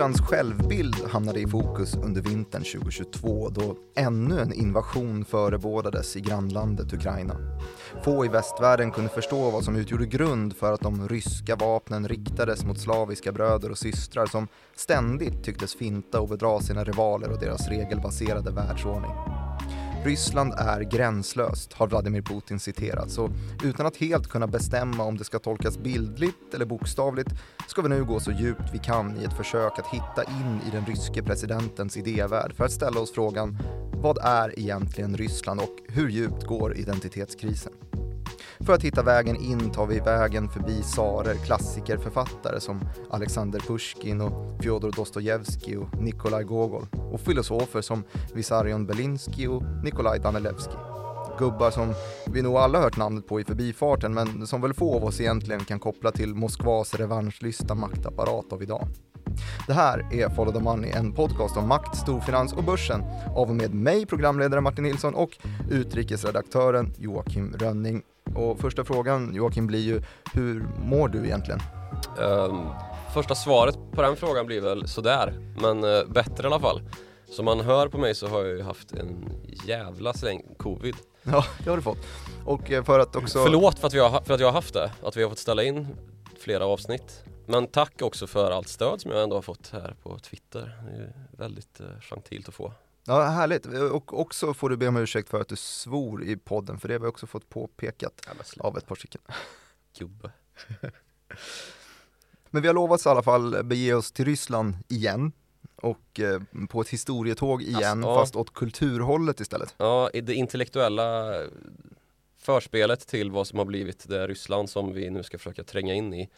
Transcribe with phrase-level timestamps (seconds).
[0.00, 6.92] Rysslands självbild hamnade i fokus under vintern 2022 då ännu en invasion förebådades i grannlandet
[6.92, 7.36] Ukraina.
[8.04, 12.64] Få i västvärlden kunde förstå vad som utgjorde grund för att de ryska vapnen riktades
[12.64, 17.68] mot slaviska bröder och systrar som ständigt tycktes finta och bedra sina rivaler och deras
[17.68, 19.29] regelbaserade världsordning.
[20.04, 23.30] Ryssland är gränslöst, har Vladimir Putin citerat, så
[23.64, 27.30] utan att helt kunna bestämma om det ska tolkas bildligt eller bokstavligt
[27.68, 30.70] ska vi nu gå så djupt vi kan i ett försök att hitta in i
[30.72, 33.58] den ryske presidentens idévärld för att ställa oss frågan
[34.02, 37.72] vad är egentligen Ryssland och hur djupt går identitetskrisen?
[38.60, 44.62] För att hitta vägen in tar vi vägen förbi tsarer, klassikerförfattare som Alexander Pushkin och
[44.62, 50.76] Fjodor Dostojevskij och Nikolaj Gogol och filosofer som Vissarion Belinsky och Nikolaj Danilevskij.
[51.38, 51.94] Gubbar som
[52.26, 55.64] vi nog alla hört namnet på i förbifarten men som väl få av oss egentligen
[55.64, 58.88] kan koppla till Moskvas revanschlysta maktapparat av idag.
[59.66, 63.02] Det här är Follow the Money, en podcast om makt, storfinans och börsen
[63.36, 65.38] av och med mig, programledare Martin Nilsson och
[65.70, 68.02] utrikesredaktören Joakim Rönning.
[68.34, 70.02] Och första frågan Joakim blir ju,
[70.34, 71.60] hur mår du egentligen?
[72.18, 72.68] Um,
[73.14, 76.82] första svaret på den frågan blir väl sådär, men uh, bättre i alla fall.
[77.30, 79.32] Som man hör på mig så har jag ju haft en
[79.64, 80.94] jävla släng covid.
[81.22, 81.98] Ja, det har du fått.
[82.44, 83.42] Och eh, för att också...
[83.42, 85.38] Förlåt för att, vi har, för att jag har haft det, att vi har fått
[85.38, 85.86] ställa in
[86.38, 87.24] flera avsnitt.
[87.46, 90.82] Men tack också för allt stöd som jag ändå har fått här på Twitter.
[90.84, 92.72] Det är väldigt uh, gentilt att få.
[93.10, 93.66] Ja, härligt.
[93.66, 96.94] Och också får du be om ursäkt för att du svor i podden, för det
[96.94, 99.20] har vi också fått påpekat ja, av ett par stycken.
[99.98, 100.32] Gubbe.
[102.50, 105.32] Men vi har lovat i alla fall bege oss till Ryssland igen
[105.76, 109.74] och eh, på ett historietåg igen, alltså, fast åt kulturhållet istället.
[109.78, 111.34] Ja, det intellektuella
[112.38, 116.14] förspelet till vad som har blivit det Ryssland som vi nu ska försöka tränga in
[116.14, 116.30] i.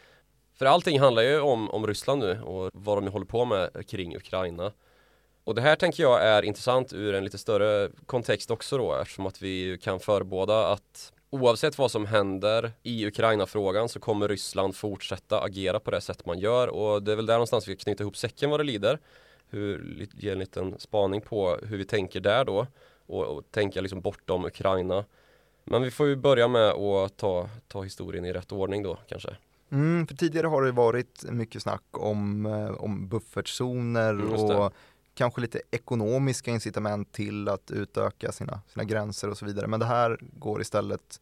[0.53, 4.15] För allting handlar ju om, om Ryssland nu och vad de håller på med kring
[4.15, 4.71] Ukraina.
[5.43, 9.25] Och det här tänker jag är intressant ur en lite större kontext också då eftersom
[9.25, 15.41] att vi kan förebåda att oavsett vad som händer i Ukraina-frågan så kommer Ryssland fortsätta
[15.41, 18.17] agera på det sätt man gör och det är väl där någonstans vi knyter ihop
[18.17, 18.99] säcken vad det lider.
[19.49, 22.67] Hur, ge en liten spaning på hur vi tänker där då
[23.05, 25.05] och, och tänka liksom bortom Ukraina.
[25.63, 29.35] Men vi får ju börja med att ta, ta historien i rätt ordning då kanske.
[29.71, 34.73] Mm, för tidigare har det varit mycket snack om, eh, om buffertzoner och
[35.13, 39.67] kanske lite ekonomiska incitament till att utöka sina, sina gränser och så vidare.
[39.67, 41.21] Men det här går istället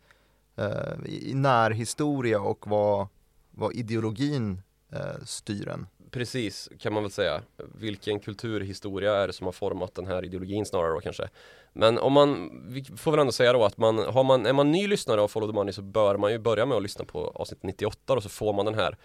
[0.56, 3.08] eh, i, närhistoria och vad,
[3.52, 5.88] vad ideologin eh, styr en.
[6.12, 7.42] Precis, kan man väl säga.
[7.76, 11.30] Vilken kulturhistoria är det som har format den här ideologin snarare då kanske.
[11.74, 14.72] Men om man, vi får väl ändå säga då att man, har man, är man
[14.72, 17.32] ny lyssnare av Follow the Money så bör man ju börja med att lyssna på
[17.36, 18.98] avsnitt 98 och så får man den här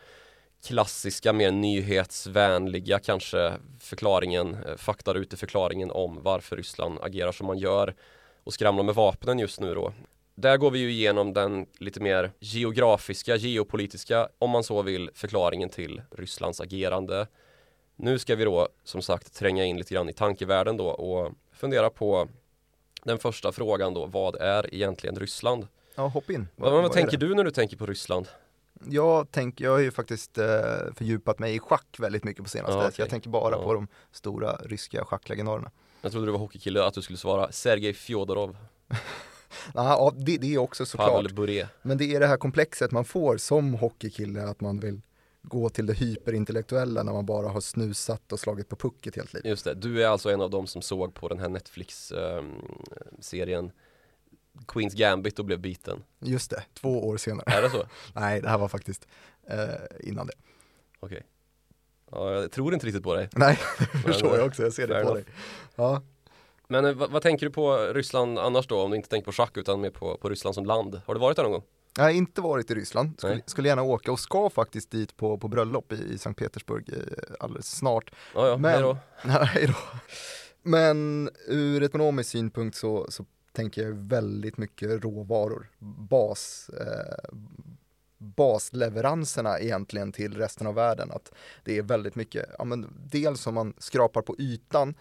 [0.67, 7.59] klassiska, mer nyhetsvänliga kanske förklaringen, eh, fakta ute förklaringen om varför Ryssland agerar som man
[7.59, 7.95] gör
[8.45, 9.93] och skramlar med vapnen just nu då.
[10.35, 15.69] Där går vi ju igenom den lite mer geografiska, geopolitiska, om man så vill, förklaringen
[15.69, 17.27] till Rysslands agerande.
[17.97, 21.91] Nu ska vi då som sagt tränga in lite grann i tankevärlden då och fundera
[21.91, 22.29] på
[23.03, 25.67] den första frågan då, vad är egentligen Ryssland?
[25.95, 26.49] Ja, hopp in.
[26.57, 28.29] Vad, vad, vad tänker du när du tänker på Ryssland?
[28.85, 30.47] Jag, tänker, jag har ju faktiskt eh,
[30.97, 32.75] fördjupat mig i schack väldigt mycket på senaste.
[32.75, 32.95] Ja, okay.
[32.99, 33.63] Jag tänker bara ja.
[33.63, 35.71] på de stora ryska schacklegendarerna.
[36.03, 38.57] Jag trodde du var hockeykille, att du skulle svara Sergej Fjodorov.
[39.75, 41.33] ja, det, det är också såklart.
[41.83, 45.01] Men det är det här komplexet man får som hockeykille, att man vill
[45.49, 49.49] gå till det hyperintellektuella när man bara har snusat och slagit på pucket helt livet.
[49.49, 53.71] Just det, du är alltså en av dem som såg på den här Netflix-serien ehm,
[54.69, 56.03] Queens Gambit och blev biten.
[56.21, 57.45] Just det, två år senare.
[57.47, 57.87] Är det så?
[58.15, 59.09] Nej, det här var faktiskt
[59.49, 59.59] eh,
[60.09, 60.33] innan det.
[61.01, 61.17] Okej.
[61.17, 61.23] Okay.
[62.11, 63.29] Ja, jag tror inte riktigt på dig.
[63.33, 65.25] Nej, det förstår jag också, jag ser det på dig.
[65.75, 66.03] Ja.
[66.69, 69.33] Men eh, vad, vad, tänker du på Ryssland annars då, om du inte tänker på
[69.33, 71.01] schack utan mer på, på Ryssland som land?
[71.07, 71.65] Har du varit där någon gång?
[71.97, 75.39] Jag har inte varit i Ryssland, skulle, skulle, gärna åka och ska faktiskt dit på,
[75.39, 76.99] på bröllop i, i Sankt Petersburg eh,
[77.41, 78.11] alldeles snart.
[78.35, 78.99] Ja, ja, Men, hej då.
[79.25, 79.99] Nej då.
[80.63, 83.25] Men ur ekonomisk synpunkt så, så
[83.57, 85.71] tänker jag väldigt mycket råvaror.
[85.79, 87.39] Bas, eh,
[88.19, 91.11] basleveranserna egentligen till resten av världen.
[91.11, 91.33] Att
[91.65, 94.95] det är väldigt mycket, ja, men dels om man skrapar på ytan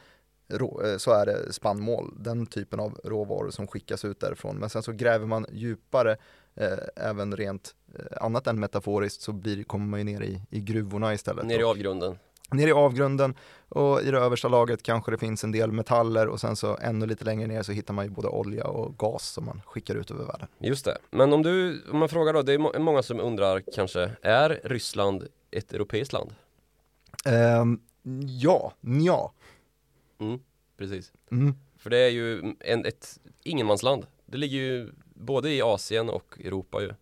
[0.49, 4.57] eh, så är det spannmål, den typen av råvaror som skickas ut därifrån.
[4.57, 6.17] Men sen så gräver man djupare,
[6.55, 10.61] eh, även rent eh, annat än metaforiskt, så blir, kommer man ju ner i, i
[10.61, 11.45] gruvorna istället.
[11.45, 12.17] Ner i avgrunden
[12.51, 13.35] ner i avgrunden
[13.69, 17.05] och i det översta laget kanske det finns en del metaller och sen så ännu
[17.05, 20.11] lite längre ner så hittar man ju både olja och gas som man skickar ut
[20.11, 20.47] över världen.
[20.59, 24.11] Just det, men om du, om man frågar då, det är många som undrar kanske,
[24.21, 26.35] är Ryssland ett europeiskt land?
[27.61, 27.81] Um,
[28.27, 29.33] Ja, ja.
[30.19, 30.39] Mm,
[30.77, 31.11] precis.
[31.31, 31.53] Mm.
[31.77, 34.05] För det är ju en, ett ingenmansland.
[34.25, 36.93] Det ligger ju både i Asien och Europa ju.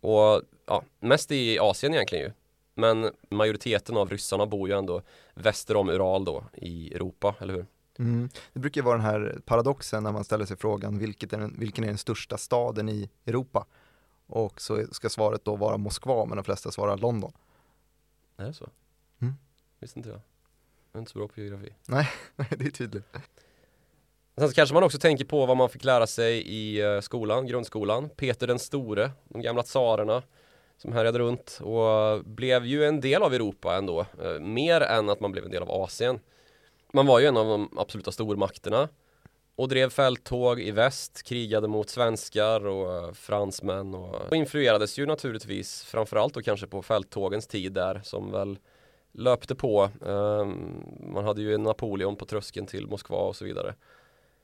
[0.00, 2.32] Och ja, mest i Asien egentligen ju.
[2.78, 5.02] Men majoriteten av ryssarna bor ju ändå
[5.34, 7.66] väster om Ural då i Europa, eller hur?
[7.98, 8.28] Mm.
[8.52, 11.84] Det brukar vara den här paradoxen när man ställer sig frågan vilket är den, vilken
[11.84, 13.66] är den största staden i Europa?
[14.26, 17.32] Och så ska svaret då vara Moskva men de flesta svarar London.
[18.36, 18.68] Är det så?
[19.20, 19.34] Mm.
[19.78, 20.20] Visste inte jag.
[20.92, 21.74] Jag är inte så bra på geografi.
[22.36, 23.04] det är tydligt.
[24.38, 27.46] Sen så kanske man också tänker på vad man fick lära sig i eh, skolan,
[27.46, 28.08] grundskolan.
[28.08, 30.22] Peter den store, de gamla tsarerna
[30.78, 34.00] som härjade runt och blev ju en del av Europa ändå.
[34.00, 36.20] Eh, mer än att man blev en del av Asien.
[36.92, 38.88] Man var ju en av de absoluta stormakterna
[39.56, 45.06] och drev fälttåg i väst, krigade mot svenskar och eh, fransmän och, och influerades ju
[45.06, 48.58] naturligtvis framförallt då kanske på fälttågens tid där som väl
[49.12, 49.90] löpte på.
[50.00, 53.74] Um, man hade ju Napoleon på tröskeln till Moskva och så vidare.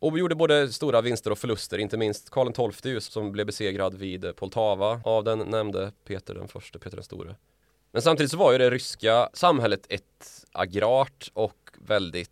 [0.05, 3.95] Och vi gjorde både stora vinster och förluster, inte minst Karl XII som blev besegrad
[3.95, 7.37] vid Poltava av den nämnde Peter den förste, Peter den store.
[7.93, 12.31] Men samtidigt så var ju det ryska samhället ett agrart och väldigt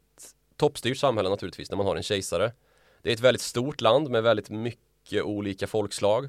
[0.56, 2.52] toppstyrt samhälle naturligtvis när man har en kejsare.
[3.02, 6.28] Det är ett väldigt stort land med väldigt mycket olika folkslag.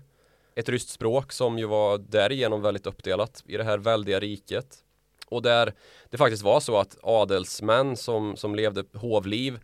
[0.56, 4.78] Ett ryskt språk som ju var därigenom väldigt uppdelat i det här väldiga riket.
[5.28, 5.74] Och där
[6.10, 9.60] det faktiskt var så att adelsmän som, som levde hovliv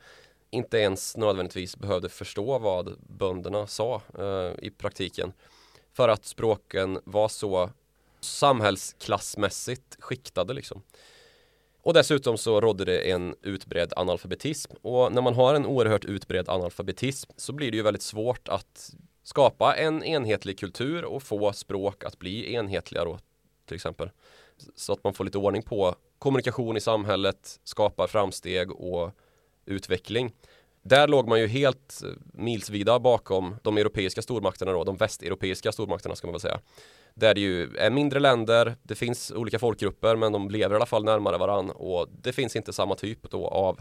[0.50, 5.34] inte ens nödvändigtvis behövde förstå vad bönderna sa eh, i praktiken.
[5.94, 7.69] För att språken var så
[8.19, 10.81] samhällsklassmässigt skiktade liksom.
[11.81, 16.50] Och dessutom så rådde det en utbredd analfabetism och när man har en oerhört utbredd
[16.50, 18.94] analfabetism så blir det ju väldigt svårt att
[19.24, 23.19] skapa en enhetlig kultur och få språk att bli enhetliga då
[23.66, 24.10] till exempel.
[24.75, 29.12] Så att man får lite ordning på kommunikation i samhället, skapar framsteg och
[29.69, 30.31] utveckling.
[30.81, 32.01] Där låg man ju helt
[32.33, 36.60] milsvida bakom de europeiska stormakterna då, de västeuropeiska stormakterna ska man väl säga.
[37.13, 40.86] Där det ju är mindre länder, det finns olika folkgrupper men de lever i alla
[40.86, 43.80] fall närmare varann och det finns inte samma typ då av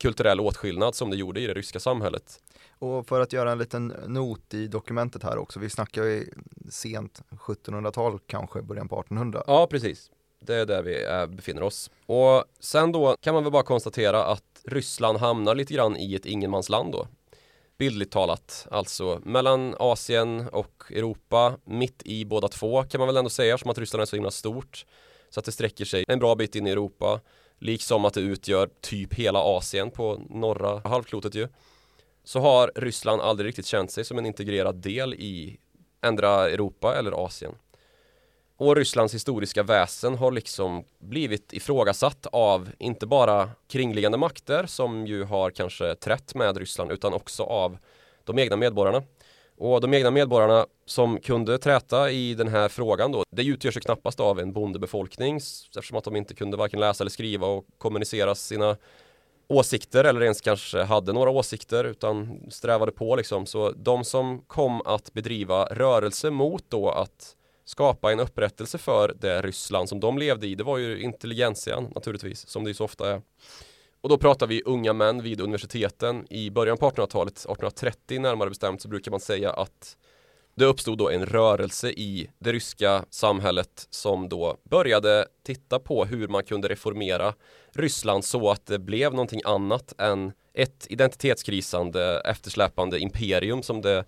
[0.00, 2.40] kulturell åtskillnad som det gjorde i det ryska samhället.
[2.78, 6.26] Och för att göra en liten not i dokumentet här också, vi snackar ju
[6.70, 9.44] sent 1700-tal kanske, början på 1800.
[9.46, 10.10] Ja, precis.
[10.40, 11.90] Det är där vi är, befinner oss.
[12.06, 16.26] Och sen då kan man väl bara konstatera att Ryssland hamnar lite grann i ett
[16.26, 17.08] ingenmansland då.
[17.78, 23.30] Bildligt talat, alltså mellan Asien och Europa, mitt i båda två kan man väl ändå
[23.30, 24.86] säga, som att Ryssland är så himla stort.
[25.30, 27.20] Så att det sträcker sig en bra bit in i Europa,
[27.58, 31.48] liksom att det utgör typ hela Asien på norra halvklotet ju.
[32.24, 35.58] Så har Ryssland aldrig riktigt känt sig som en integrerad del i
[36.00, 37.52] ändra Europa eller Asien.
[38.60, 45.24] Och Rysslands historiska väsen har liksom blivit ifrågasatt av inte bara kringliggande makter som ju
[45.24, 47.78] har kanske trätt med Ryssland utan också av
[48.24, 49.02] de egna medborgarna.
[49.56, 53.80] Och de egna medborgarna som kunde träta i den här frågan då, det utgörs ju
[53.80, 58.34] knappast av en bondebefolkning eftersom att de inte kunde varken läsa eller skriva och kommunicera
[58.34, 58.76] sina
[59.48, 63.46] åsikter eller ens kanske hade några åsikter utan strävade på liksom.
[63.46, 67.36] Så de som kom att bedriva rörelse mot då att
[67.70, 70.54] skapa en upprättelse för det Ryssland som de levde i.
[70.54, 73.22] Det var ju intelligentian naturligtvis, som det så ofta är.
[74.00, 78.82] Och då pratar vi unga män vid universiteten i början på 1800-talet, 1830 närmare bestämt,
[78.82, 79.96] så brukar man säga att
[80.54, 86.28] det uppstod då en rörelse i det ryska samhället som då började titta på hur
[86.28, 87.34] man kunde reformera
[87.72, 94.04] Ryssland så att det blev någonting annat än ett identitetskrisande eftersläpande imperium som det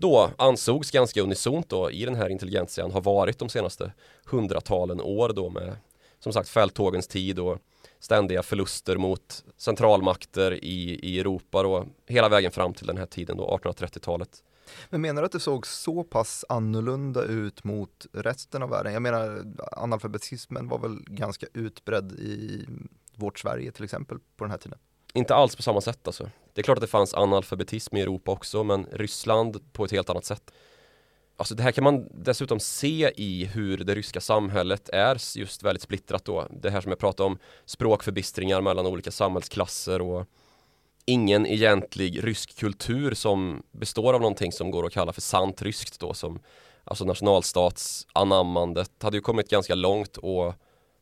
[0.00, 3.92] då ansågs ganska unisont då i den här intelligentian har varit de senaste
[4.24, 5.76] hundratalen år då med
[6.18, 7.58] som sagt fälttågens tid och
[8.00, 13.36] ständiga förluster mot centralmakter i, i Europa då hela vägen fram till den här tiden
[13.36, 14.42] då 1830-talet.
[14.90, 18.92] Men menar du att det såg så pass annorlunda ut mot resten av världen?
[18.92, 22.66] Jag menar analfabetismen var väl ganska utbredd i
[23.14, 24.78] vårt Sverige till exempel på den här tiden?
[25.18, 26.30] Inte alls på samma sätt alltså.
[26.52, 30.10] Det är klart att det fanns analfabetism i Europa också men Ryssland på ett helt
[30.10, 30.52] annat sätt.
[31.36, 35.82] Alltså det här kan man dessutom se i hur det ryska samhället är just väldigt
[35.82, 36.46] splittrat då.
[36.50, 40.26] Det här som jag pratade om, språkförbistringar mellan olika samhällsklasser och
[41.04, 46.00] ingen egentlig rysk kultur som består av någonting som går att kalla för sant ryskt
[46.00, 46.40] då som
[46.84, 50.54] alltså nationalstatsanammandet hade ju kommit ganska långt och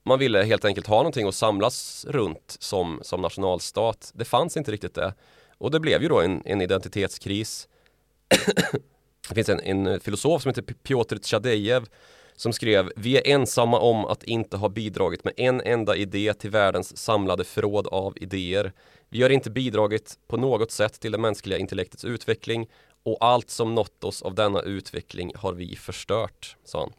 [0.06, 4.12] man ville helt enkelt ha någonting att samlas runt som, som nationalstat.
[4.14, 5.14] Det fanns inte riktigt det.
[5.58, 7.68] Och det blev ju då en, en identitetskris.
[9.28, 11.86] det finns en, en, filosof som heter Piotr Tjadejev
[12.36, 16.50] som skrev Vi är ensamma om att inte ha bidragit med en enda idé till
[16.50, 18.72] världens samlade förråd av idéer.
[19.08, 22.68] Vi har inte bidragit på något sätt till det mänskliga intellektets utveckling
[23.02, 26.92] och allt som nått oss av denna utveckling har vi förstört, sa han.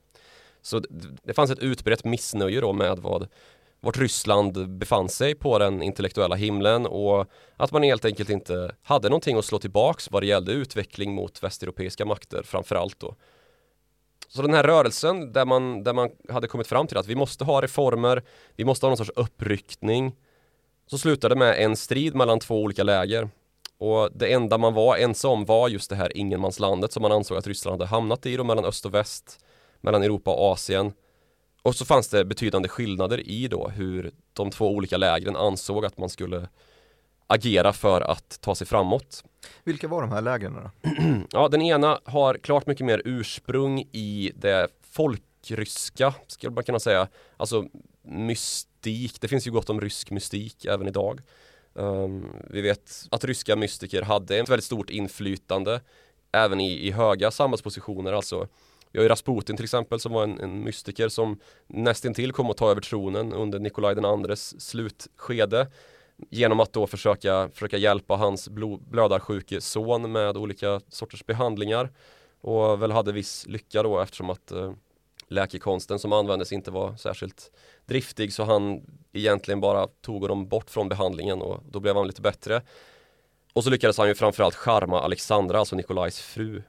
[0.67, 0.81] Så
[1.23, 3.27] det fanns ett utbrett missnöje då med vad
[3.79, 7.25] vart Ryssland befann sig på den intellektuella himlen och
[7.57, 11.43] att man helt enkelt inte hade någonting att slå tillbaks vad det gällde utveckling mot
[11.43, 13.15] västeuropeiska makter framförallt då.
[14.27, 17.43] Så den här rörelsen där man, där man hade kommit fram till att vi måste
[17.43, 18.23] ha reformer,
[18.55, 20.15] vi måste ha någon sorts uppryckning.
[20.87, 23.29] Så slutade med en strid mellan två olika läger.
[23.77, 27.37] Och det enda man var ense om var just det här ingenmanslandet som man ansåg
[27.37, 29.39] att Ryssland hade hamnat i då mellan öst och väst,
[29.81, 30.93] mellan Europa och Asien.
[31.61, 35.97] Och så fanns det betydande skillnader i då hur de två olika lägren ansåg att
[35.97, 36.47] man skulle
[37.27, 39.23] agera för att ta sig framåt.
[39.63, 40.89] Vilka var de här lägren då?
[41.31, 47.07] ja, den ena har klart mycket mer ursprung i det folkryska, skulle man kunna säga.
[47.37, 47.65] Alltså
[48.01, 51.21] mystik, det finns ju gott om rysk mystik även idag.
[51.73, 55.81] Um, vi vet att ryska mystiker hade ett väldigt stort inflytande
[56.31, 58.47] även i, i höga samhällspositioner, alltså
[58.97, 62.57] vi har ju Rasputin till exempel som var en, en mystiker som nästintill kom att
[62.57, 65.67] ta över tronen under Nikolaj den andres slutskede
[66.29, 68.49] genom att då försöka, försöka hjälpa hans
[68.79, 71.91] blödarsjuke son med olika sorters behandlingar
[72.41, 74.73] och väl hade viss lycka då eftersom att eh,
[75.27, 77.51] läkekonsten som användes inte var särskilt
[77.85, 78.81] driftig så han
[79.13, 82.61] egentligen bara tog honom bort från behandlingen och då blev han lite bättre.
[83.53, 86.61] Och så lyckades han ju framförallt charma Alexandra, alltså Nikolajs fru.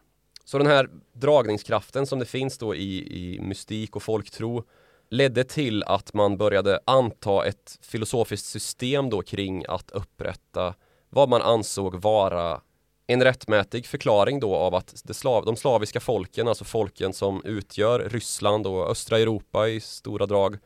[0.49, 2.99] Så den här dragningskraften som det finns då i,
[3.35, 4.64] i mystik och folktro
[5.11, 10.75] ledde till att man började anta ett filosofiskt system då kring att upprätta
[11.11, 12.61] vad man ansåg vara
[13.07, 18.67] en rättmätig förklaring då av att slav, de slaviska folken, alltså folken som utgör Ryssland
[18.67, 20.59] och östra Europa i stora drag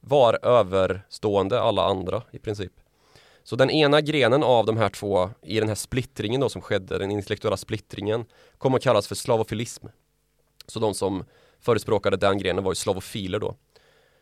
[0.00, 2.72] var överstående alla andra i princip.
[3.48, 6.98] Så den ena grenen av de här två i den här splittringen då som skedde,
[6.98, 8.24] den intellektuella splittringen,
[8.58, 9.86] kom att kallas för slavofilism.
[10.66, 11.24] Så de som
[11.60, 13.54] förespråkade den grenen var ju slavofiler då.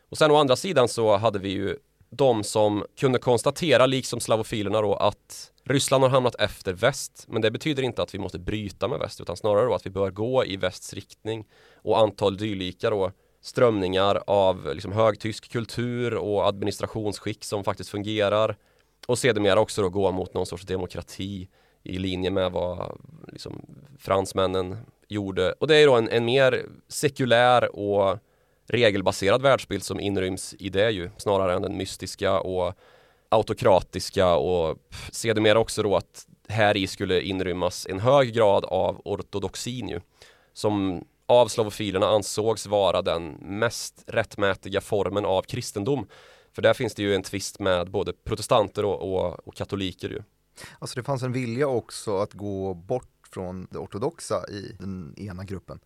[0.08, 1.76] Och sen å andra sidan så hade vi ju
[2.10, 7.24] de som kunde konstatera, liksom slavofilerna då, att Ryssland har hamnat efter väst.
[7.28, 9.90] Men det betyder inte att vi måste bryta med väst, utan snarare då att vi
[9.90, 11.44] bör gå i västs riktning.
[11.74, 18.56] Och antal dylika då strömningar av liksom högtysk kultur och administrationsskick som faktiskt fungerar.
[19.06, 21.48] Och sedermera också då gå mot någon sorts demokrati
[21.82, 22.98] i linje med vad
[23.32, 23.66] liksom,
[23.98, 24.76] fransmännen
[25.08, 25.52] gjorde.
[25.52, 28.18] Och det är då en, en mer sekulär och
[28.68, 32.74] regelbaserad världsbild som inryms i det ju snarare än den mystiska och
[33.28, 34.78] autokratiska och
[35.12, 40.00] sedermera också då att här i skulle inrymmas en hög grad av ortodoxin ju
[40.52, 46.06] som av slavofilerna ansågs vara den mest rättmätiga formen av kristendom.
[46.56, 50.22] För där finns det ju en tvist med både protestanter och, och, och katoliker ju.
[50.78, 55.44] Alltså det fanns en vilja också att gå bort från det ortodoxa i den ena
[55.44, 55.80] gruppen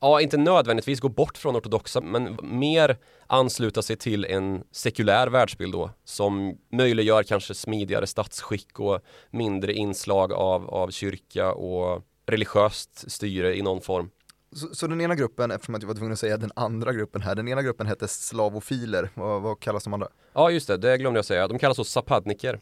[0.00, 5.72] ja, inte nödvändigtvis gå bort från ortodoxa, men mer ansluta sig till en sekulär världsbild
[5.72, 9.00] då, som möjliggör kanske smidigare statsskick och
[9.30, 14.10] mindre inslag av, av kyrka och religiöst styre i någon form.
[14.52, 17.34] Så, så, den ena gruppen, eftersom jag var tvungen att säga den andra gruppen här,
[17.34, 20.08] den ena gruppen hette slavofiler, vad, vad kallas de andra?
[20.32, 22.60] Ja just det, det glömde jag säga, de kallas så zapadniker.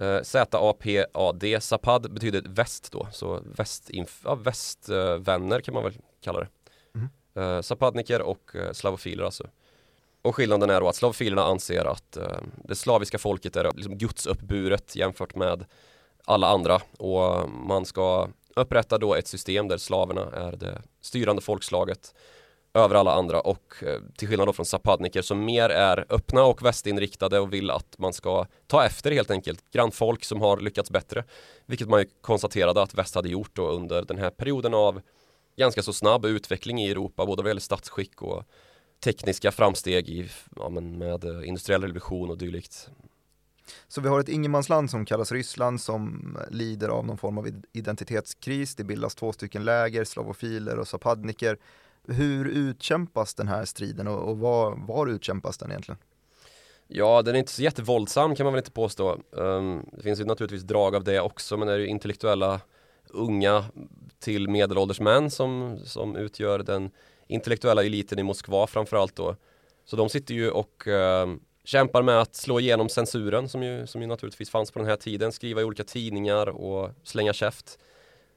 [0.00, 6.48] Uh, Z-A-P-A-D, Zapad betyder väst då, så västinf- ja, västvänner kan man väl kalla det.
[6.94, 7.08] Mm.
[7.36, 9.46] Uh, Zapadniker och uh, slavofiler alltså.
[10.22, 12.26] Och skillnaden är då att slavofilerna anser att uh,
[12.64, 15.64] det slaviska folket är liksom gudsuppburet jämfört med
[16.24, 22.14] alla andra och man ska upprättar då ett system där slaverna är det styrande folkslaget
[22.74, 26.64] över alla andra och eh, till skillnad då från Zapadniker som mer är öppna och
[26.64, 31.24] västinriktade och vill att man ska ta efter helt enkelt grannfolk som har lyckats bättre.
[31.66, 35.00] Vilket man ju konstaterade att väst hade gjort då under den här perioden av
[35.56, 38.44] ganska så snabb utveckling i Europa både vad gäller statsskick och
[39.04, 42.90] tekniska framsteg i, ja, men med eh, industriell revolution och dylikt.
[43.88, 48.74] Så vi har ett ingenmansland som kallas Ryssland som lider av någon form av identitetskris.
[48.74, 51.58] Det bildas två stycken läger, slavofiler och zapadniker.
[52.06, 55.98] Hur utkämpas den här striden och, och var, var utkämpas den egentligen?
[56.86, 59.18] Ja, den är inte så jättevåldsam kan man väl inte påstå.
[59.30, 62.60] Um, det finns ju naturligtvis drag av det också, men det är ju intellektuella
[63.08, 63.64] unga
[64.18, 66.90] till medelålders män som, som utgör den
[67.26, 69.36] intellektuella eliten i Moskva framförallt då.
[69.84, 74.00] Så de sitter ju och um, kämpar med att slå igenom censuren som ju, som
[74.00, 77.78] ju naturligtvis fanns på den här tiden, skriva i olika tidningar och slänga käft.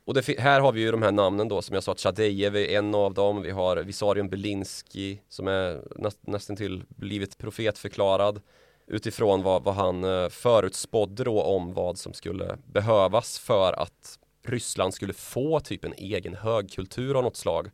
[0.05, 2.77] Och det, här har vi ju de här namnen då som jag sa, Tjadejev är
[2.77, 8.41] en av dem, vi har Visarion Belinsky som är näst, nästan till blivit profetförklarad
[8.87, 14.93] utifrån vad, vad han eh, förutspådde då om vad som skulle behövas för att Ryssland
[14.93, 17.69] skulle få typ en egen högkultur av något slag.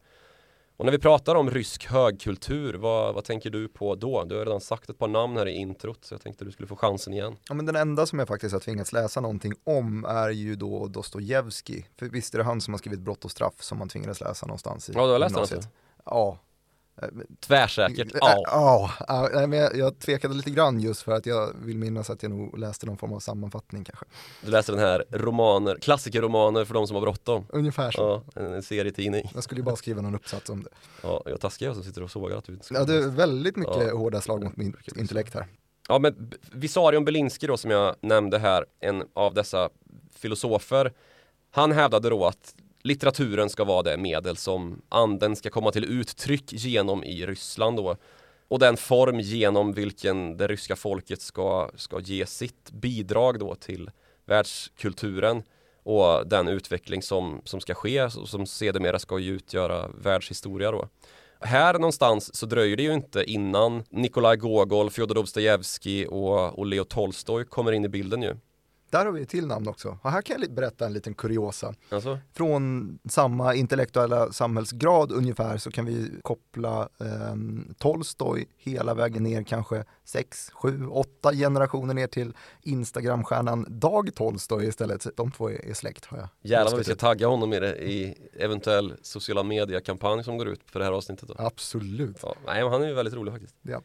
[0.82, 4.24] Och när vi pratar om rysk högkultur, vad, vad tänker du på då?
[4.24, 6.68] Du har redan sagt ett par namn här i introt, så jag tänkte du skulle
[6.68, 7.36] få chansen igen.
[7.48, 10.88] Ja, men den enda som jag faktiskt har tvingats läsa någonting om är ju då
[10.88, 11.88] Dostojevskij.
[12.00, 14.46] För visst är det han som har skrivit Brott och straff som man tvingades läsa
[14.46, 15.62] någonstans i Ja, du har läst den
[16.06, 16.40] Ja,
[17.40, 18.44] Tvärsäkert, ja.
[18.46, 22.24] Ja, ja men jag, jag tvekade lite grann just för att jag vill minnas att
[22.24, 24.06] jag nog läste någon form av sammanfattning kanske.
[24.42, 27.46] Du läste den här romaner, klassikerromaner för de som har bråttom.
[27.50, 28.24] Ungefär så.
[28.36, 29.32] Ja, en, en serietidning.
[29.34, 30.70] Jag skulle ju bara skriva någon uppsats om det.
[31.04, 33.56] Ja, jag taskar jag som sitter och sågar att du inte Ja, det är väldigt
[33.56, 33.98] mycket ja.
[33.98, 35.48] hårda slag mot min intellekt här.
[35.88, 39.70] Ja, men Visarion Belinsky då som jag nämnde här, en av dessa
[40.16, 40.94] filosofer,
[41.52, 46.54] han hävdade då att litteraturen ska vara det medel som anden ska komma till uttryck
[46.54, 47.98] genom i Ryssland då.
[48.48, 53.92] Och den form genom vilken det ryska folket ska, ska ge sitt bidrag då till
[54.26, 55.44] världskulturen
[55.84, 60.88] och den utveckling som, som ska ske och som sedermera ska utgöra världshistoria då.
[61.40, 66.84] Här någonstans så dröjer det ju inte innan Nikolaj Gogol, Fjodor Dostojevskij och, och Leo
[66.84, 68.36] Tolstoj kommer in i bilden ju.
[68.92, 69.98] Där har vi ett till namn också.
[70.02, 71.74] Och här kan jag berätta en liten kuriosa.
[71.90, 72.20] Alltså?
[72.34, 77.36] Från samma intellektuella samhällsgrad ungefär så kan vi koppla eh,
[77.78, 85.08] Tolstoj hela vägen ner kanske 6, 7, 8 generationer ner till Instagramstjärnan Dag Tolstoj istället.
[85.16, 86.28] De två är, släkt har jag.
[86.42, 90.62] Jävlar vad vi ska tagga honom i det i eventuell sociala media-kampanj som går ut
[90.66, 91.36] för det här avsnittet då.
[91.38, 92.18] Absolut.
[92.22, 93.56] Ja, nej, han är ju väldigt rolig faktiskt.
[93.62, 93.82] Ja.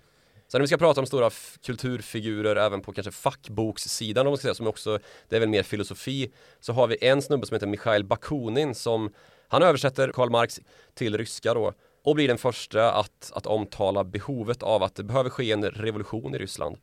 [0.49, 1.31] Sen när vi ska prata om stora
[1.67, 5.63] kulturfigurer även på kanske fackbokssidan om man ska säga, som också, det är väl mer
[5.63, 9.13] filosofi, så har vi en snubbe som heter Mikhail Bakunin som
[9.49, 10.61] han översätter Karl Marx
[10.95, 11.73] till ryska då
[12.05, 16.35] och blir den första att, att omtala behovet av att det behöver ske en revolution
[16.35, 16.77] i Ryssland.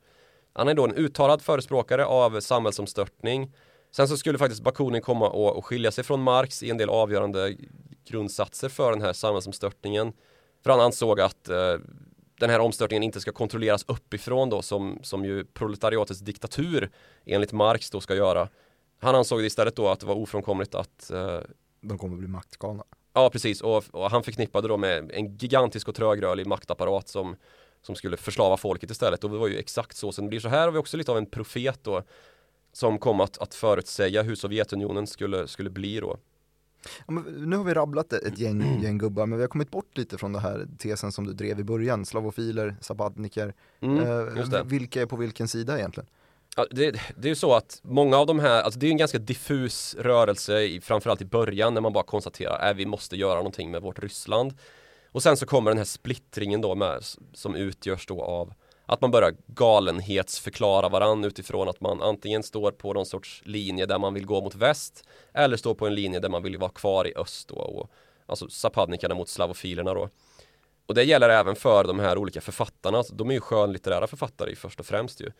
[0.53, 3.51] Han är då en uttalad förespråkare av samhällsomstörtning.
[3.91, 6.89] Sen så skulle faktiskt Bakunin komma och, och skilja sig från Marx i en del
[6.89, 7.55] avgörande
[8.07, 10.13] grundsatser för den här samhällsomstörtningen.
[10.63, 11.75] För han ansåg att eh,
[12.39, 16.89] den här omstörtningen inte ska kontrolleras uppifrån då som, som ju proletariatets diktatur
[17.25, 18.49] enligt Marx då ska göra.
[18.99, 21.39] Han ansåg istället då att det var ofrånkomligt att eh,
[21.81, 22.83] de kommer bli maktgalna.
[23.13, 27.35] Ja precis och, och, han förknippade då med en gigantisk och trögrörlig maktapparat som,
[27.81, 30.39] som skulle förslava folket istället och det var ju exakt så som det blir.
[30.39, 32.03] Så här har vi också lite av en profet då
[32.71, 36.17] som kom att, att förutsäga hur Sovjetunionen skulle, skulle bli då.
[37.07, 40.17] Ja, nu har vi rabblat ett gäng, gäng gubbar, men vi har kommit bort lite
[40.17, 43.53] från den här tesen som du drev i början, slavofiler, sabbatniker.
[43.79, 43.97] Mm,
[44.53, 46.09] eh, vilka är på vilken sida egentligen?
[46.55, 48.97] Ja, det, det, är ju så att många av de här, alltså det är en
[48.97, 53.15] ganska diffus rörelse, i, framförallt i början när man bara konstaterar att äh, vi måste
[53.15, 54.53] göra någonting med vårt Ryssland.
[55.11, 58.53] Och sen så kommer den här splittringen då med, som utgörs då av
[58.85, 63.99] att man börjar galenhetsförklara varann utifrån att man antingen står på någon sorts linje där
[63.99, 67.07] man vill gå mot väst eller står på en linje där man vill vara kvar
[67.07, 67.91] i öst då, och,
[68.25, 70.09] alltså zapadnikarna mot slavofilerna då.
[70.85, 74.55] Och det gäller även för de här olika författarna, alltså, de är ju skönlitterära författare
[74.55, 75.31] först och främst ju.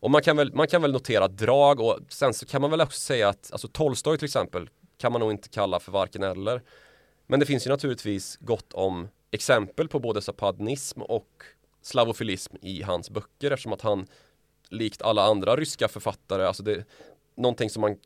[0.00, 2.80] Och man kan, väl, man kan väl notera drag och sen så kan man väl
[2.80, 6.62] också säga att alltså Tolstoj till exempel kan man nog inte kalla för varken eller.
[7.26, 11.44] Men det finns ju naturligtvis gott om exempel på både sapadnism och
[11.82, 14.06] slavofilism i hans böcker eftersom att han
[14.68, 16.84] likt alla andra ryska författare, alltså det
[17.34, 17.96] någonting som man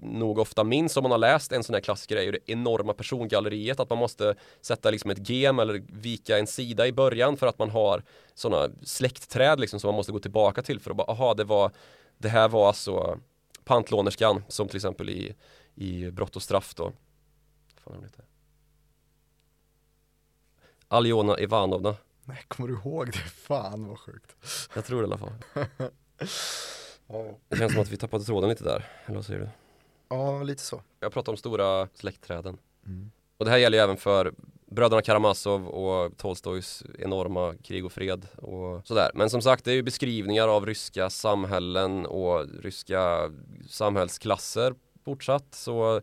[0.00, 2.92] nog ofta minns om man har läst en sån här klassiker är ju det enorma
[2.92, 7.46] persongalleriet att man måste sätta liksom ett gem eller vika en sida i början för
[7.46, 8.02] att man har
[8.34, 11.70] sådana släktträd liksom som man måste gå tillbaka till för att bara, aha det var
[12.18, 13.18] det här var alltså
[13.64, 15.34] pantlånerskan som till exempel i,
[15.74, 16.92] i Brott och straff då.
[17.76, 18.06] Fan,
[20.88, 23.18] Aljona Ivanovna Nej, kommer du ihåg det?
[23.18, 24.36] Fan vad sjukt.
[24.74, 25.32] Jag tror det i alla fall.
[27.48, 29.48] Det känns som att vi tappade tråden lite där, eller vad säger du?
[30.08, 30.82] Ja, lite så.
[31.00, 32.58] Jag pratar om stora släktträden.
[32.86, 33.10] Mm.
[33.36, 34.32] Och det här gäller ju även för
[34.66, 39.10] bröderna Karamazov och Tolstojs enorma krig och fred och sådär.
[39.14, 43.32] Men som sagt, det är ju beskrivningar av ryska samhällen och ryska
[43.68, 45.54] samhällsklasser fortsatt.
[45.54, 46.00] Så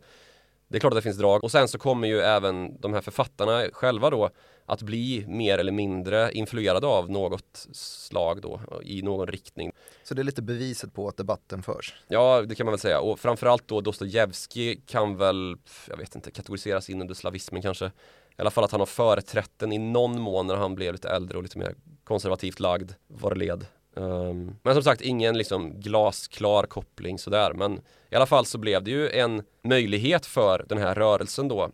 [0.72, 1.44] det är klart att det finns drag.
[1.44, 4.30] Och sen så kommer ju även de här författarna själva då
[4.66, 9.72] att bli mer eller mindre influerade av något slag då i någon riktning.
[10.04, 11.94] Så det är lite beviset på att debatten förs?
[12.08, 15.56] Ja, det kan man väl säga och framförallt då Dostojevskij kan väl,
[15.88, 17.86] jag vet inte, kategoriseras in under slavismen kanske.
[17.86, 21.08] I alla fall att han har företrätt den i någon mån när han blev lite
[21.08, 23.66] äldre och lite mer konservativt lagd det led.
[23.94, 28.82] Um, men som sagt ingen liksom glasklar koppling sådär men i alla fall så blev
[28.84, 31.70] det ju en möjlighet för den här rörelsen då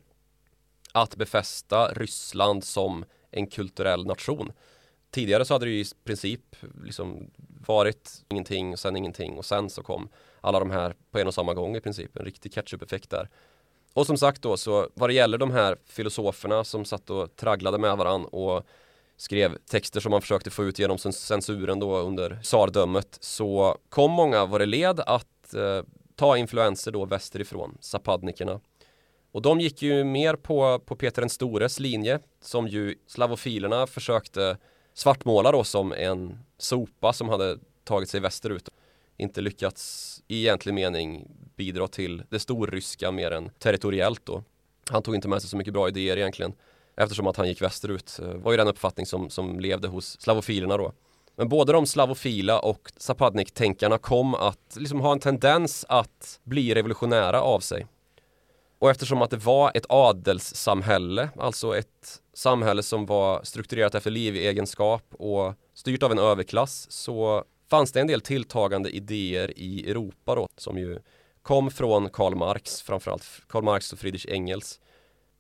[0.93, 4.53] att befästa Ryssland som en kulturell nation.
[5.11, 7.31] Tidigare så hade det ju i princip liksom
[7.67, 10.09] varit ingenting och sen ingenting och sen så kom
[10.41, 12.17] alla de här på en och samma gång i princip.
[12.17, 13.29] En riktig catch-up-effekt där.
[13.95, 17.79] Och som sagt då så vad det gäller de här filosoferna som satt och tragglade
[17.79, 18.67] med varann och
[19.19, 24.47] skrev texter som man försökte få ut genom censuren då under tsardömet så kom många
[24.47, 25.83] vad det led att eh,
[26.17, 28.61] ta influenser då västerifrån, zapadnikerna
[29.33, 34.57] Och de gick ju mer på, på Peter den stores linje som ju slavofilerna försökte
[34.95, 38.69] svartmåla då som en sopa som hade tagit sig västerut.
[39.17, 44.45] Inte lyckats i egentlig mening bidra till det storryska mer än territoriellt då.
[44.91, 46.53] Han tog inte med sig så mycket bra idéer egentligen
[46.99, 48.21] eftersom att han gick västerut.
[48.23, 50.93] Eh, var ju den uppfattning som, som levde hos slavofilerna då.
[51.37, 57.43] Men både de slavofila och Zapadnik-tänkarna kom att liksom ha en tendens att bli revolutionära
[57.43, 57.87] av sig.
[58.79, 65.05] Och eftersom att det var ett adelssamhälle, alltså ett samhälle som var strukturerat efter livegenskap
[65.11, 70.47] och styrt av en överklass så fanns det en del tilltagande idéer i Europa då
[70.57, 70.99] som ju
[71.43, 74.81] kom från Karl Marx, framförallt Karl Marx och Friedrich Engels.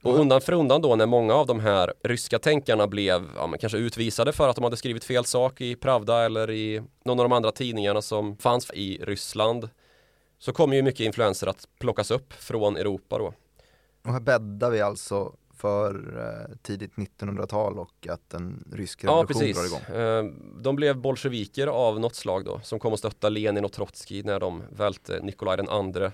[0.02, 3.78] Och undan för undan då när många av de här ryska tänkarna blev ja, kanske
[3.78, 7.32] utvisade för att de hade skrivit fel sak i Pravda eller i någon av de
[7.32, 9.68] andra tidningarna som fanns i Ryssland
[10.38, 13.32] så kommer ju mycket influenser att plockas upp från Europa då.
[14.04, 19.52] Och här bäddar vi alltså för eh, tidigt 1900-tal och att en rysk revolution ja,
[19.52, 20.00] drar igång.
[20.00, 20.24] Eh,
[20.62, 24.40] de blev bolsjeviker av något slag då som kom att stötta Lenin och Trotskij när
[24.40, 26.12] de välte Nikolaj den andre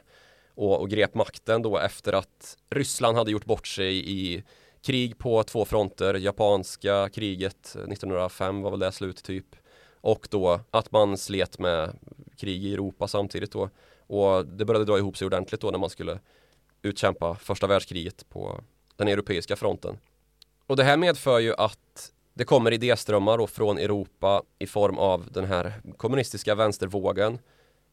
[0.54, 4.44] och, och grep makten då efter att Ryssland hade gjort bort sig i
[4.82, 9.56] krig på två fronter, japanska kriget eh, 1905 var väl det slut typ.
[10.00, 11.98] Och då att man slet med
[12.36, 13.70] krig i Europa samtidigt då.
[14.06, 16.18] Och det började dra ihop sig ordentligt då när man skulle
[16.82, 18.60] utkämpa första världskriget på
[18.96, 19.98] den europeiska fronten.
[20.66, 25.26] Och det här medför ju att det kommer idéströmmar då från Europa i form av
[25.30, 27.38] den här kommunistiska vänstervågen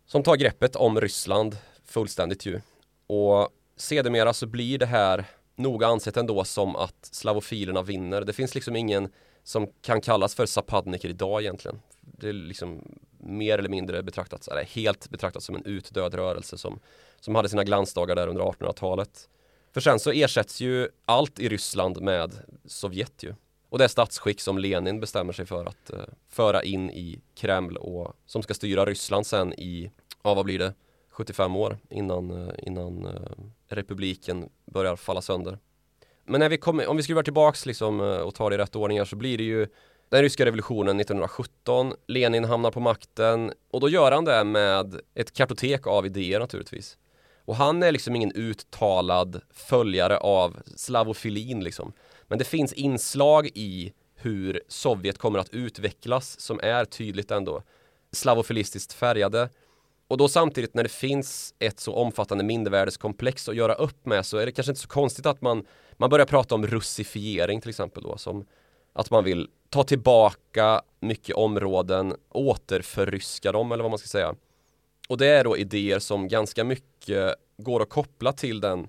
[0.05, 1.57] som tar greppet om Ryssland
[1.91, 2.61] fullständigt ju.
[3.07, 5.25] Och sedermera så blir det här
[5.55, 8.21] noga ansett ändå som att slavofilerna vinner.
[8.21, 9.09] Det finns liksom ingen
[9.43, 11.81] som kan kallas för sapadniker idag egentligen.
[12.01, 12.81] Det är liksom
[13.17, 16.79] mer eller mindre betraktat, eller helt betraktat som en utdöd rörelse som,
[17.19, 19.29] som hade sina glansdagar där under 1800-talet.
[19.73, 22.31] För sen så ersätts ju allt i Ryssland med
[22.65, 23.33] Sovjet ju.
[23.69, 25.99] Och det statsskick som Lenin bestämmer sig för att uh,
[26.29, 29.91] föra in i Kreml och som ska styra Ryssland sen i,
[30.23, 30.73] ja vad blir det,
[31.21, 33.11] 75 år innan, eh, innan eh,
[33.67, 35.59] republiken börjar falla sönder.
[36.25, 38.75] Men när vi kommer, om vi skruvar tillbaks liksom eh, och tar det i rätt
[38.75, 39.67] ordningar så blir det ju
[40.09, 45.33] den ryska revolutionen 1917, Lenin hamnar på makten och då gör han det med ett
[45.33, 46.97] kartotek av idéer naturligtvis.
[47.45, 51.93] Och han är liksom ingen uttalad följare av slavofilin liksom.
[52.27, 57.63] Men det finns inslag i hur Sovjet kommer att utvecklas som är tydligt ändå
[58.11, 59.49] slavofilistiskt färgade.
[60.11, 64.37] Och då samtidigt när det finns ett så omfattande mindervärdeskomplex att göra upp med så
[64.37, 65.65] är det kanske inte så konstigt att man,
[65.97, 68.45] man börjar prata om russifiering till exempel då som
[68.93, 74.35] att man vill ta tillbaka mycket områden, återförryska dem eller vad man ska säga.
[75.09, 78.87] Och det är då idéer som ganska mycket går att koppla till den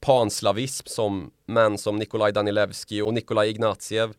[0.00, 4.12] panslavism som män som Nikolaj Danilevski och Nikolaj Ignatiev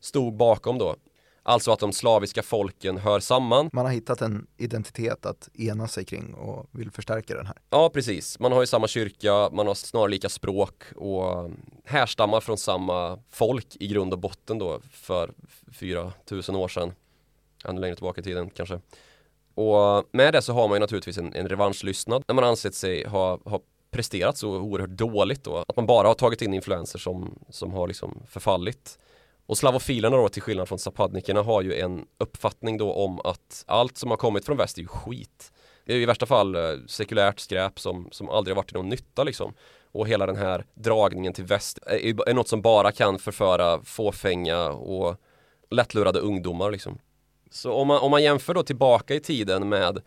[0.00, 0.96] stod bakom då.
[1.46, 3.70] Alltså att de slaviska folken hör samman.
[3.72, 7.56] Man har hittat en identitet att ena sig kring och vill förstärka den här.
[7.70, 8.38] Ja, precis.
[8.38, 11.50] Man har ju samma kyrka, man har snarlika språk och
[11.84, 15.32] härstammar från samma folk i grund och botten då för
[15.72, 16.92] 4000 år sedan.
[17.64, 18.80] Ännu längre tillbaka i tiden kanske.
[19.54, 23.06] Och med det så har man ju naturligtvis en, en revanschlystnad när man ansett sig
[23.06, 25.64] ha, ha presterat så oerhört dåligt då.
[25.68, 28.98] Att man bara har tagit in influenser som, som har liksom förfallit.
[29.46, 33.98] Och slavofilerna då till skillnad från zapadnikerna har ju en uppfattning då om att allt
[33.98, 35.52] som har kommit från väst är ju skit.
[35.84, 38.88] Det är i värsta fall eh, sekulärt skräp som, som aldrig har varit till någon
[38.88, 39.54] nytta liksom.
[39.92, 44.68] Och hela den här dragningen till väst är, är något som bara kan förföra fåfänga
[44.70, 45.16] och
[45.70, 46.98] lättlurade ungdomar liksom.
[47.50, 50.02] Så om man, om man jämför då tillbaka i tiden med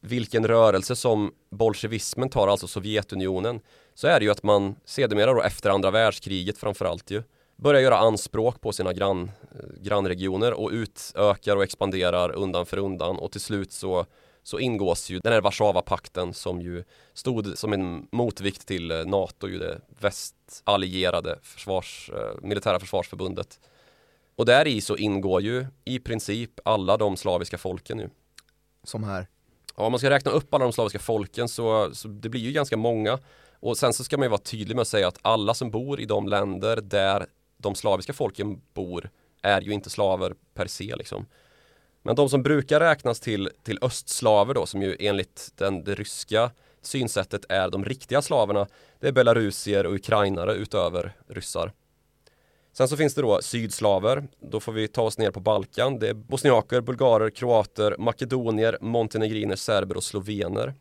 [0.00, 3.60] vilken rörelse som bolsjevismen tar, alltså Sovjetunionen,
[3.94, 7.22] så är det ju att man sedermera då efter andra världskriget framförallt ju
[7.58, 9.30] börjar göra anspråk på sina grann,
[9.80, 14.06] grannregioner och utökar och expanderar undan för undan och till slut så,
[14.42, 19.48] så ingås ju den här Warszawapakten som ju stod som en motvikt till eh, NATO,
[19.48, 23.60] ju det västallierade försvars, eh, militära försvarsförbundet
[24.36, 28.10] Och där i så ingår ju i princip alla de slaviska folken nu.
[28.84, 29.26] Som här?
[29.76, 32.52] Ja, om man ska räkna upp alla de slaviska folken så, så det blir ju
[32.52, 33.18] ganska många.
[33.60, 36.00] Och sen så ska man ju vara tydlig med att säga att alla som bor
[36.00, 37.26] i de länder där
[37.58, 39.10] de slaviska folken bor
[39.42, 41.26] är ju inte slaver per se liksom.
[42.02, 46.50] Men de som brukar räknas till, till östslaver då, som ju enligt den, det ryska
[46.82, 48.66] synsättet är de riktiga slaverna,
[49.00, 51.72] det är belarusier och ukrainare utöver ryssar.
[52.72, 55.98] Sen så finns det då sydslaver, då får vi ta oss ner på Balkan.
[55.98, 60.74] Det är bosniaker, bulgarer, kroater, makedonier, montenegriner, serber och slovener.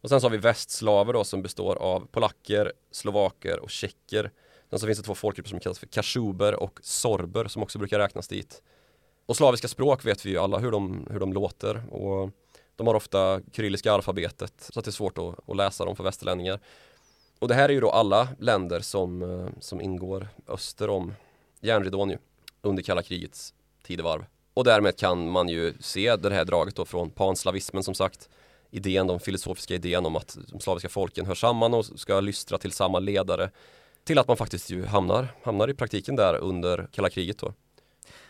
[0.00, 4.30] Och sen så har vi västslaver då som består av polacker, slovaker och tjecker.
[4.70, 7.98] Sen så finns det två folkgrupper som kallas för kashuber och sorber som också brukar
[7.98, 8.62] räknas dit.
[9.26, 12.30] Och slaviska språk vet vi ju alla hur de, hur de låter och
[12.76, 16.04] de har ofta kyrilliska alfabetet så att det är svårt att, att läsa dem för
[16.04, 16.60] västerlänningar.
[17.38, 21.14] Och det här är ju då alla länder som, eh, som ingår öster om
[21.60, 22.18] järnridån ju
[22.62, 24.24] under kalla krigets tidevarv.
[24.54, 28.28] Och därmed kan man ju se det här draget då från panslavismen som sagt
[28.70, 32.72] idén, de filosofiska idén om att de slaviska folken hör samman och ska lystra till
[32.72, 33.50] samma ledare
[34.10, 37.54] till att man faktiskt ju hamnar, hamnar i praktiken där under kalla kriget då.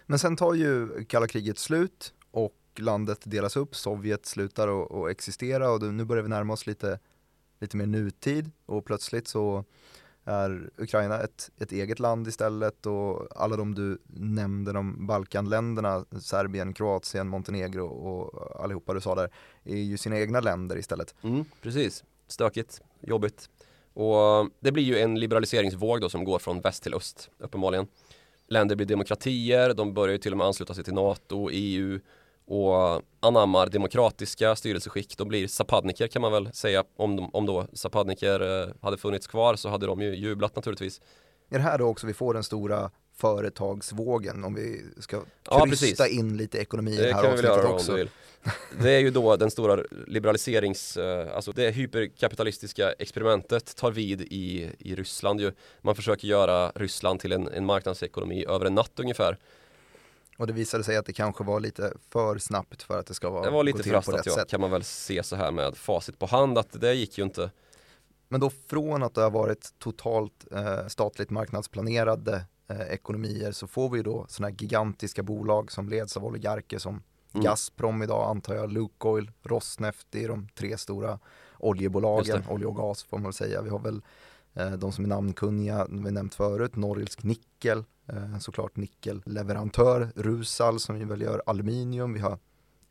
[0.06, 5.70] Men sen tar ju kalla kriget slut och landet delas upp, Sovjet slutar att existera
[5.70, 6.98] och nu börjar vi närma oss lite,
[7.60, 9.64] lite mer nutid och plötsligt så
[10.24, 16.74] är Ukraina ett, ett eget land istället och alla de du nämnde, de Balkanländerna, Serbien,
[16.74, 19.30] Kroatien, Montenegro och allihopa du sa där,
[19.64, 21.14] är ju sina egna länder istället.
[21.22, 23.48] Mm, precis, stökigt, jobbigt.
[23.94, 27.86] Och det blir ju en liberaliseringsvåg då som går från väst till öst, uppenbarligen.
[28.48, 32.00] Länder blir demokratier, de börjar ju till och med ansluta sig till NATO, EU
[32.46, 35.18] och anammar demokratiska styrelseskick.
[35.18, 36.84] De blir zapadniker kan man väl säga.
[36.96, 41.00] Om, de, om då zapadniker eh, hade funnits kvar så hade de ju jublat naturligtvis.
[41.50, 45.22] Är det här då också vi får den stora företagsvågen om vi ska
[45.68, 48.06] krysta ja, in lite ekonomi det här vi göra också.
[48.82, 54.70] Det är ju då den stora liberaliserings, eh, alltså det hyperkapitalistiska experimentet tar vid i,
[54.78, 55.52] i Ryssland ju.
[55.82, 59.38] Man försöker göra Ryssland till en, en marknadsekonomi över en natt ungefär.
[60.38, 63.30] Och det visade sig att det kanske var lite för snabbt för att det ska
[63.30, 64.48] vara Det var lite för hastigt ja, sätt.
[64.48, 67.50] kan man väl se så här med facit på hand att det gick ju inte.
[68.28, 74.02] Men då från att det har varit totalt eh, statligt marknadsplanerade ekonomier så får vi
[74.02, 77.02] då sådana här gigantiska bolag som leds av oligarker som
[77.32, 77.44] mm.
[77.44, 81.18] Gazprom idag antar jag, Lukoil, Rosneft, det är de tre stora
[81.58, 83.62] oljebolagen, olja och gas får man väl säga.
[83.62, 84.02] Vi har väl
[84.54, 91.08] eh, de som är namnkunniga, vi nämnt förut, Norilsk Nickel, Eh, såklart nickelleverantör, Rusal som
[91.08, 92.38] väl gör aluminium, vi har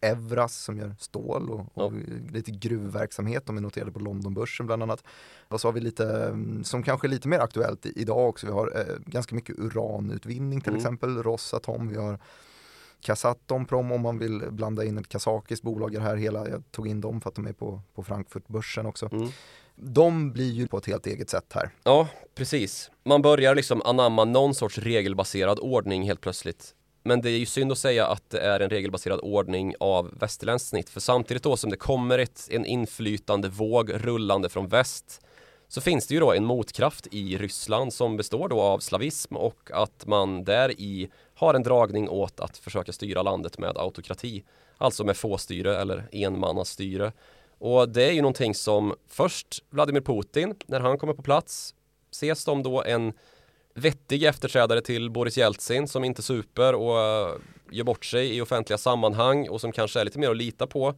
[0.01, 2.13] Evras som gör stål och, och ja.
[2.31, 5.03] lite gruvverksamhet, om vi noterade på Londonbörsen bland annat.
[5.47, 8.53] Och så har vi lite, mm, som kanske är lite mer aktuellt idag också, vi
[8.53, 10.79] har eh, ganska mycket uranutvinning till mm.
[10.79, 12.19] exempel, Rosatom, vi har
[13.01, 16.87] Kazatom om man vill blanda in ett kazakiskt bolag i det här hela, jag tog
[16.87, 19.09] in dem för att de är på, på Frankfurtbörsen också.
[19.11, 19.29] Mm
[19.81, 21.69] de blir ju på ett helt eget sätt här.
[21.83, 22.91] Ja, precis.
[23.03, 26.75] Man börjar liksom anamma någon sorts regelbaserad ordning helt plötsligt.
[27.03, 30.69] Men det är ju synd att säga att det är en regelbaserad ordning av västerländskt
[30.69, 30.89] snitt.
[30.89, 35.21] För samtidigt då som det kommer ett, en inflytande våg rullande från väst
[35.67, 39.71] så finns det ju då en motkraft i Ryssland som består då av slavism och
[39.73, 44.43] att man där i har en dragning åt att försöka styra landet med autokrati.
[44.77, 47.11] Alltså med fåstyre eller enmannastyre.
[47.57, 51.75] Och det är ju någonting som först Vladimir Putin, när han kommer på plats,
[52.11, 53.13] ses som då en
[53.79, 58.77] vettig efterträdare till Boris Jeltsin som inte super och uh, gör bort sig i offentliga
[58.77, 60.95] sammanhang och som kanske är lite mer att lita på.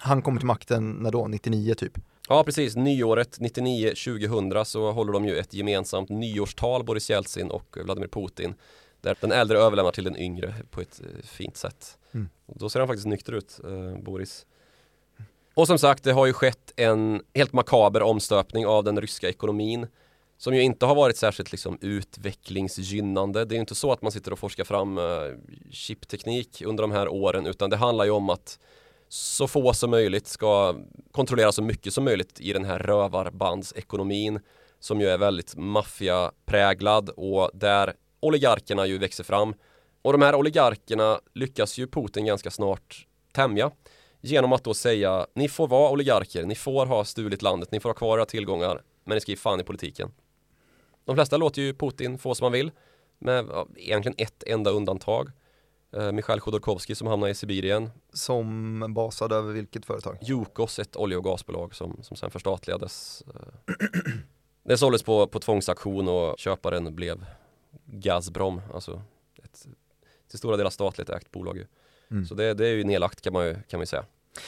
[0.00, 1.28] Han kommer till makten när då?
[1.28, 1.92] 99 typ?
[2.28, 8.08] Ja precis, nyåret 99-2000 så håller de ju ett gemensamt nyårstal Boris Jeltsin och Vladimir
[8.08, 8.54] Putin.
[9.00, 11.98] Där den äldre överlämnar till den yngre på ett uh, fint sätt.
[12.12, 12.28] Mm.
[12.46, 14.46] Då ser han faktiskt nykter ut, uh, Boris.
[15.54, 19.86] Och som sagt, det har ju skett en helt makaber omstöpning av den ryska ekonomin
[20.42, 23.44] som ju inte har varit särskilt liksom utvecklingsgynnande.
[23.44, 25.04] Det är ju inte så att man sitter och forskar fram eh,
[25.70, 28.58] chipteknik under de här åren utan det handlar ju om att
[29.08, 30.76] så få som möjligt ska
[31.10, 34.40] kontrollera så mycket som möjligt i den här rövarbandsekonomin
[34.80, 39.54] som ju är väldigt maffiapräglad och där oligarkerna ju växer fram.
[40.02, 43.70] Och de här oligarkerna lyckas ju Putin ganska snart tämja
[44.20, 47.88] genom att då säga ni får vara oligarker, ni får ha stulit landet, ni får
[47.88, 50.10] ha kvar era tillgångar men ni ska ge fan i politiken.
[51.04, 52.70] De flesta låter ju Putin få som han vill
[53.18, 55.30] med ja, egentligen ett enda undantag.
[55.96, 57.90] Eh, Mikhail Chodorkovsky som hamnar i Sibirien.
[58.12, 60.18] Som basade över vilket företag?
[60.22, 63.22] Jukos, ett olje och gasbolag som, som sen förstatligades.
[63.34, 63.74] Eh.
[64.64, 67.24] det såldes på, på tvångsauktion och köparen blev
[67.84, 69.02] Gazprom, alltså
[69.42, 69.66] ett
[70.28, 71.66] till stora delar statligt ägt bolag ju.
[72.10, 72.26] Mm.
[72.26, 74.04] Så det, det är ju nedlagt kan man ju, kan man ju säga.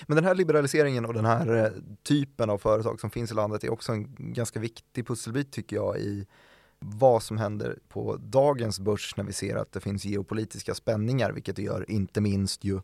[0.07, 1.71] Men den här liberaliseringen och den här eh,
[2.03, 5.99] typen av företag som finns i landet är också en ganska viktig pusselbit tycker jag
[5.99, 6.27] i
[6.79, 11.57] vad som händer på dagens börs när vi ser att det finns geopolitiska spänningar, vilket
[11.57, 12.77] det gör inte minst ju.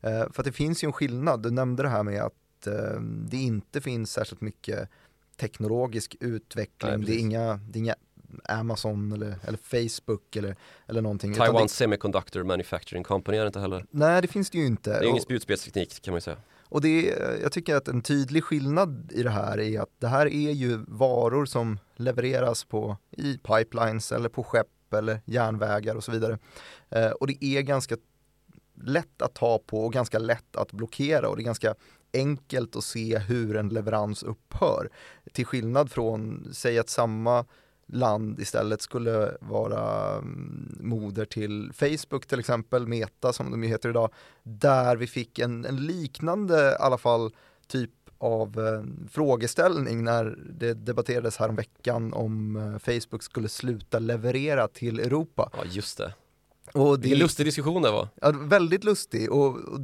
[0.00, 3.00] Eh, för att det finns ju en skillnad, du nämnde det här med att eh,
[3.00, 4.88] det inte finns särskilt mycket
[5.36, 7.94] teknologisk utveckling, Nej, det, är inga, det är inga
[8.44, 11.34] Amazon eller, eller Facebook eller, eller någonting.
[11.34, 13.86] Taiwan det, Semiconductor Manufacturing Company är det inte heller.
[13.90, 14.90] nej, det finns det ju inte.
[14.90, 16.36] Det är ingen Och- spjutspetsteknik kan man ju säga.
[16.68, 20.08] och det är, jag tycker att en tydlig skillnad i det här är att det
[20.08, 26.04] här är ju varor som levereras på, i pipelines eller på skepp eller järnvägar och
[26.04, 26.38] så vidare.
[26.90, 27.96] Eh, och det är ganska
[28.82, 31.74] lätt att ta på och ganska lätt att blockera och det är ganska
[32.12, 34.90] enkelt att se hur en leverans upphör.
[35.32, 37.44] Till skillnad från, säg att samma
[37.86, 44.10] land istället skulle vara mm, moder till Facebook till exempel, Meta som de heter idag,
[44.42, 47.30] där vi fick en, en liknande i alla fall
[47.66, 53.98] typ av eh, frågeställning när det debatterades här om veckan om eh, Facebook skulle sluta
[53.98, 55.50] leverera till Europa.
[55.56, 56.14] Ja just det.
[56.72, 58.08] Och det Vilken lustig diskussion det var.
[58.14, 59.80] ja, väldigt lustig och, och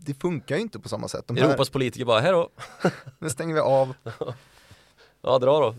[0.00, 1.24] det funkar ju inte på samma sätt.
[1.26, 2.50] De här, Europas politiker bara, här då.
[3.18, 3.94] nu stänger vi av.
[5.26, 5.74] Ja dra då.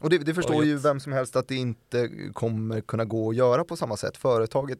[0.00, 3.36] Och det, det förstår ju vem som helst att det inte kommer kunna gå att
[3.36, 4.16] göra på samma sätt.
[4.16, 4.78] Företaget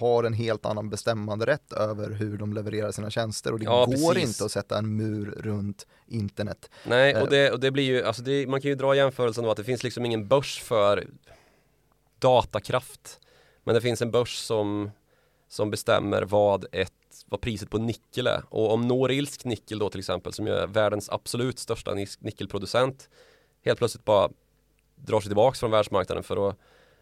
[0.00, 3.84] har en helt annan bestämmande rätt över hur de levererar sina tjänster och det Ja,
[3.84, 4.28] går precis.
[4.28, 6.70] inte att sätta en mur runt internet.
[6.86, 7.22] Nej, Eh.
[7.22, 9.56] och det, och det blir ju, alltså det, man kan ju dra jämförelsen då att
[9.56, 11.06] det finns liksom ingen börs för
[12.18, 13.20] datakraft.
[13.64, 14.90] Men det finns en börs som,
[15.48, 16.92] som bestämmer vad, ett,
[17.26, 18.42] vad priset på nickel är.
[18.48, 23.08] Och om Norilsk nickel då till exempel, som är världens absolut största nickelproducent,
[23.64, 24.30] helt plötsligt bara
[24.96, 26.56] drar sig tillbaks från världsmarknaden för att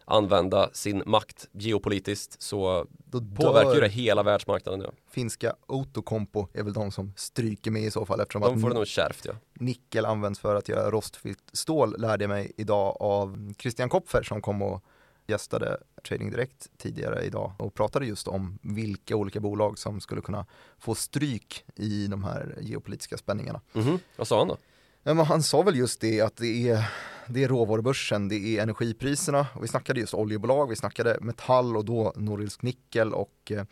[0.05, 4.81] använda sin makt geopolitiskt så Då påverkar ju det hela världsmarknaden.
[4.81, 4.91] Ja.
[5.09, 8.69] finska Outokumpu är väl de som stryker med i så fall eftersom De att får
[8.69, 9.33] det nog kärvt ja.
[9.53, 14.41] nickel används för att göra rostfritt stål lärde jag mig idag av Christian Kopfer som
[14.41, 14.83] kom och
[15.27, 20.45] gästade Trading Direkt tidigare idag och pratade just om vilka olika bolag som skulle kunna
[20.79, 23.61] få stryk i de här geopolitiska spänningarna.
[23.73, 24.57] Mhm, Vad sa han då?
[25.05, 26.91] Ja, men han sa väl just det att det är,
[27.27, 31.85] det är råvarubörsen, det är energipriserna och vi snackade just oljebolag, vi snackade metall och
[31.85, 33.63] då Norilsk nickel och eh,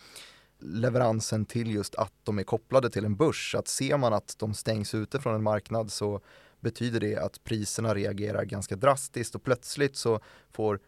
[0.60, 3.56] leveransen till just att de är kopplade till en börs.
[3.56, 6.22] Att ser man att de stängs ute från en marknad så
[6.60, 10.20] betyder det att priserna reagerar ganska drastiskt och plötsligt så
[10.52, 10.80] får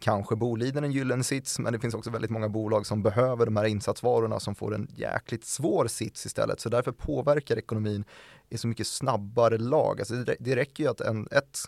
[0.00, 3.56] kanske Boliden en gyllene sits men det finns också väldigt många bolag som behöver de
[3.56, 8.04] här insatsvarorna som får en jäkligt svår sits istället så därför påverkar ekonomin
[8.48, 10.00] i så mycket snabbare lag.
[10.00, 11.58] Alltså det, det räcker ju att en, ett,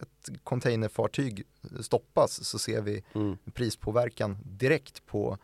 [0.00, 1.42] ett containerfartyg
[1.80, 3.36] stoppas så ser vi Mm.
[3.52, 5.38] prispåverkan direkt på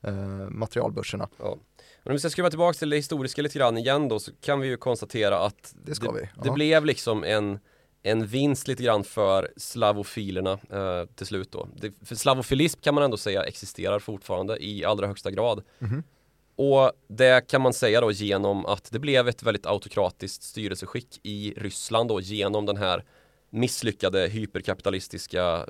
[0.00, 1.28] eh, materialbörserna.
[1.38, 1.58] Ja.
[2.02, 4.60] Men om vi ska skruva tillbaka till det historiska lite grann igen då så kan
[4.60, 6.52] vi ju konstatera att Det det ja.
[6.52, 7.58] blev liksom en,
[8.02, 11.68] en vinst lite grann för slavofilerna eh, till slut då.
[11.76, 15.62] Det, för slavofilism kan man ändå säga existerar fortfarande i allra högsta grad.
[15.78, 16.02] Mhm.
[16.56, 21.54] Och det kan man säga då genom att det blev ett väldigt autokratiskt styrelseskick i
[21.56, 23.04] Ryssland då genom den här
[23.50, 25.66] misslyckade hyperkapitalistiska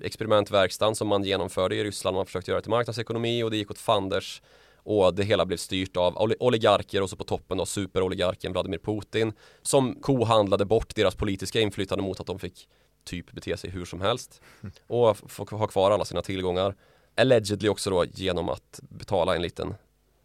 [0.00, 2.16] experimentverkstan som man genomförde i Ryssland.
[2.16, 4.42] Man försökte göra det till marknadsekonomi och det gick åt fanders
[4.86, 8.78] och det hela blev styrt av oli- oligarker och så på toppen då superoligarken Vladimir
[8.78, 12.68] Putin som kohandlade bort deras politiska inflytande mot att de fick
[13.04, 14.40] typ bete sig hur som helst
[14.86, 15.16] och
[15.50, 16.74] ha kvar alla sina tillgångar.
[17.16, 19.74] Allegedly också då genom att betala en liten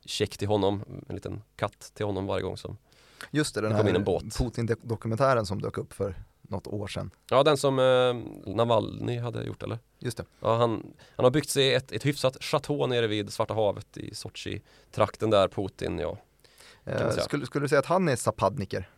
[0.06, 2.78] check till honom, en liten katt till honom varje gång som
[3.32, 3.84] Just det, den här.
[4.38, 6.16] Putin-dokumentären som dök upp för
[6.52, 7.12] något år sedan.
[7.30, 9.80] Ja den som eh, Navalny hade gjort eller?
[10.00, 10.26] Just det.
[10.40, 14.16] Ja, han, han har byggt sig ett, ett hyfsat chateau nere vid Svarta havet i
[14.16, 16.18] Sochi-trakten där Putin, ja.
[16.86, 18.90] Eh, skulle, skulle du säga att han är zapadniker?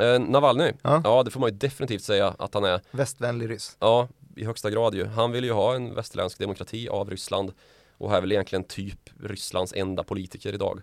[0.00, 1.00] Eh, Navalny, Ja.
[1.04, 2.80] ja det får man ju definitivt säga att han är.
[2.90, 3.76] Västvänlig ryss?
[3.80, 5.06] Ja, i högsta grad ju.
[5.06, 7.52] Han vill ju ha en västerländsk demokrati av Ryssland
[7.98, 10.80] och är väl egentligen typ Rysslands enda politiker idag.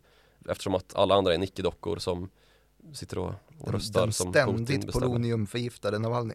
[0.49, 2.29] Eftersom att alla andra är nickedockor som
[2.93, 6.33] sitter och, och röstar den som Putin ständigt poloniumförgiftade Navalny.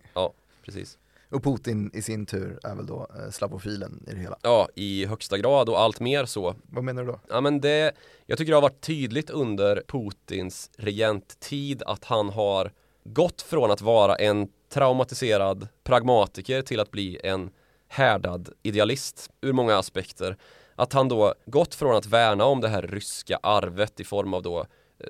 [0.65, 0.99] Precis.
[1.31, 4.37] Och Putin i sin tur är väl då eh, slavofilen i det hela.
[4.43, 6.55] Ja, i högsta grad och allt mer så.
[6.63, 7.21] Vad menar du då?
[7.29, 7.93] Ja men det,
[8.27, 12.73] jag tycker det har varit tydligt under Putins regenttid att han har
[13.05, 17.51] gått från att vara en traumatiserad pragmatiker till att bli en
[17.89, 20.37] härdad idealist ur många aspekter.
[20.75, 24.43] Att han då gått från att värna om det här ryska arvet i form av
[24.43, 24.67] då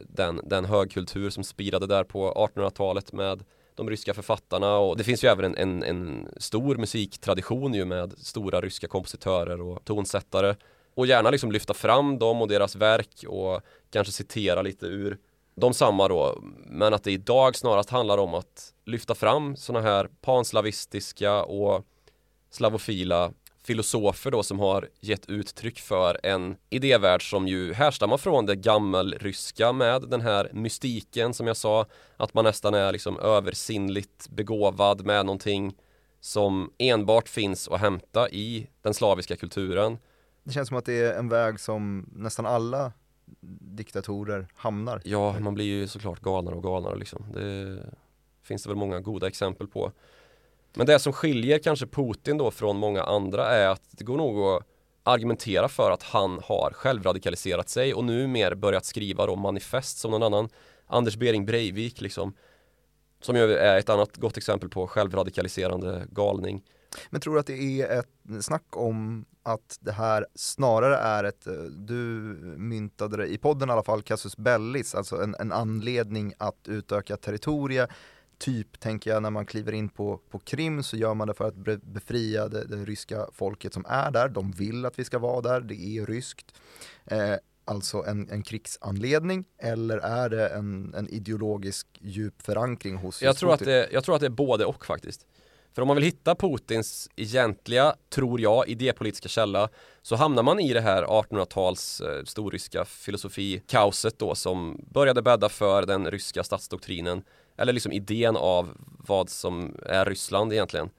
[0.09, 5.25] den, den högkultur som spirade där på 1800-talet med de ryska författarna och det finns
[5.25, 10.57] ju även en, en, en stor musiktradition ju med stora ryska kompositörer och tonsättare.
[10.95, 13.61] Och gärna liksom lyfta fram dem och deras verk och
[13.91, 15.19] kanske citera lite ur
[15.55, 16.39] de samma då.
[16.67, 21.87] Men att det idag snarast handlar om att lyfta fram sådana här panslavistiska och
[22.51, 23.33] slavofila
[23.67, 29.73] filosofer då som har gett uttryck för en idévärld som ju härstammar från det gammelryska
[29.73, 31.87] med den här mystiken som jag sa
[32.17, 35.75] att man nästan är liksom översinnligt begåvad med någonting
[36.21, 39.99] som enbart finns att hämta i den slaviska kulturen.
[40.43, 42.93] Det känns som att det är en väg som nästan alla
[43.61, 45.01] diktatorer hamnar.
[45.05, 47.33] Ja, man blir ju såklart galnare och galnare liksom.
[47.35, 47.79] Det
[48.43, 49.93] finns det väl många goda exempel på.
[50.77, 54.41] Men det som skiljer kanske Putin då från många andra är att det går nog
[54.41, 54.63] att
[55.03, 60.11] argumentera för att han har självradikaliserat sig och nu mer börjat skriva då manifest som
[60.11, 60.49] någon annan
[60.87, 62.35] Anders Bering Breivik liksom
[63.21, 66.65] som ju är ett annat gott exempel på självradikaliserande galning.
[67.11, 71.47] Men tror du att det är ett snack om att det här snarare är ett,
[71.47, 71.95] eh, du
[72.57, 77.17] myntade det i podden i alla fall, casus bellis, alltså en, en anledning att utöka
[77.17, 77.91] territoriet
[78.39, 81.45] typ, tänker jag, när man kliver in på, på Krim så gör man det för
[81.45, 84.29] att befria det, det ryska folket som är där.
[84.29, 86.55] De vill att vi ska vara där, det är ryskt.
[87.05, 87.35] Eh,
[87.65, 93.55] alltså en, en krigsanledning eller är det en, en ideologisk djup förankring hos jag tror,
[93.55, 95.27] att det, jag tror att det är både och faktiskt.
[95.75, 99.69] För om man vill hitta Putins egentliga, tror jag, idépolitiska källa
[100.03, 105.87] så hamnar man i det här 1800-tals eh, storryska filosofi-kaoset då som började bädda för
[105.87, 107.23] den ryska statsdoktrinen
[107.57, 110.91] eller liksom idén av vad som är Ryssland egentligen.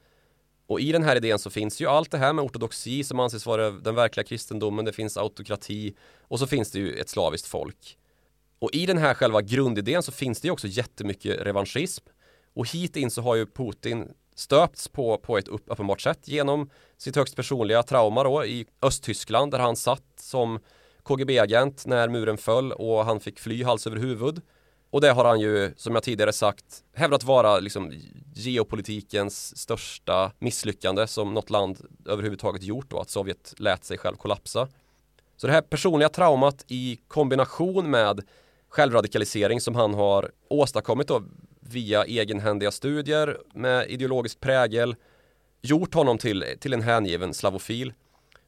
[0.67, 3.45] Och i den här idén så finns ju allt det här med ortodoxi som anses
[3.45, 7.97] vara den verkliga kristendomen, det finns autokrati och så finns det ju ett slaviskt folk.
[8.59, 12.05] Och i den här själva grundidén så finns det ju också jättemycket revanschism.
[12.53, 17.15] Och hit in så har ju Putin stöpts på, på ett uppenbart sätt genom sitt
[17.15, 20.59] högst personliga trauma då i Östtyskland där han satt som
[21.03, 24.41] KGB-agent när muren föll och han fick fly hals över huvud.
[24.97, 27.93] Och det har han ju, som jag tidigare sagt, hävdat vara liksom
[28.33, 34.67] geopolitikens största misslyckande som något land överhuvudtaget gjort då, att Sovjet lät sig själv kollapsa.
[35.35, 38.21] Så det här personliga traumat i kombination med
[38.69, 41.23] självradikalisering som han har åstadkommit då
[41.59, 44.95] via egenhändiga studier med ideologisk prägel
[45.61, 47.93] gjort honom till, till en hängiven slavofil.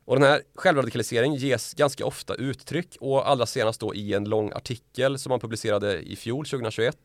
[0.09, 4.51] Och den här självradikaliseringen ges ganska ofta uttryck och allra senast då i en lång
[4.51, 6.97] artikel som han publicerade i fjol 2021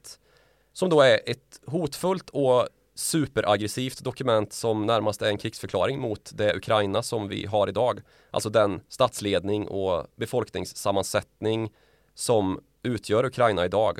[0.72, 6.56] som då är ett hotfullt och superaggressivt dokument som närmast är en krigsförklaring mot det
[6.56, 8.00] Ukraina som vi har idag.
[8.30, 11.72] Alltså den statsledning och befolkningssammansättning
[12.14, 13.98] som utgör Ukraina idag.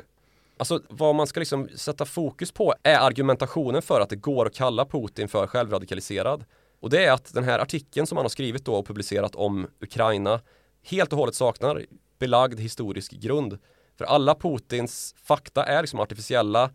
[0.57, 4.55] Alltså vad man ska liksom sätta fokus på är argumentationen för att det går att
[4.55, 6.45] kalla Putin för självradikaliserad.
[6.79, 9.67] Och det är att den här artikeln som han har skrivit då och publicerat om
[9.79, 10.41] Ukraina
[10.83, 11.85] helt och hållet saknar
[12.19, 13.57] belagd historisk grund.
[13.97, 16.71] För alla Putins fakta är liksom artificiella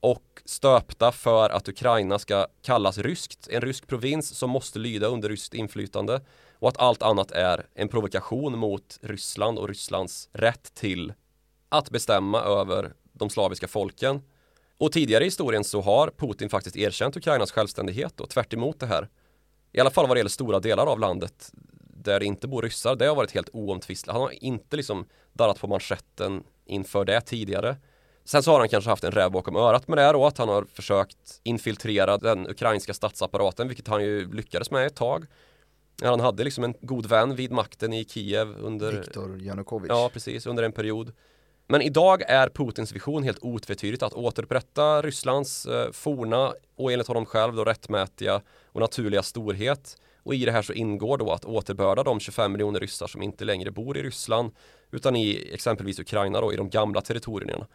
[0.00, 5.28] och stöpta för att Ukraina ska kallas ryskt, en rysk provins som måste lyda under
[5.28, 6.20] ryskt inflytande
[6.58, 11.12] och att allt annat är en provokation mot Ryssland och Rysslands rätt till
[11.68, 14.22] att bestämma över de slaviska folken.
[14.78, 19.08] Och tidigare i historien så har Putin faktiskt erkänt Ukrainas självständighet och tvärt det här.
[19.72, 21.52] I alla fall vad det gäller stora delar av landet
[22.04, 22.96] där det inte bor ryssar.
[22.96, 24.12] Det har varit helt oomtvistligt.
[24.12, 27.76] Han har inte liksom darrat på manschetten inför det tidigare.
[28.24, 30.48] Sen så har han kanske haft en räv bakom örat med det då, att han
[30.48, 35.26] har försökt infiltrera den ukrainska statsapparaten, vilket han ju lyckades med ett tag.
[36.02, 39.88] Han hade liksom en god vän vid makten i Kiev under Viktor Janukovic.
[39.88, 41.12] Ja, precis, under en period.
[41.66, 47.26] Men idag är Putins vision helt otvetydigt att återupprätta Rysslands eh, forna och enligt honom
[47.26, 48.40] själv då rättmätiga
[48.72, 49.96] och naturliga storhet.
[50.22, 53.44] Och i det här så ingår då att återbörda de 25 miljoner ryssar som inte
[53.44, 54.52] längre bor i Ryssland
[54.90, 57.66] utan i exempelvis Ukraina då i de gamla territorierna.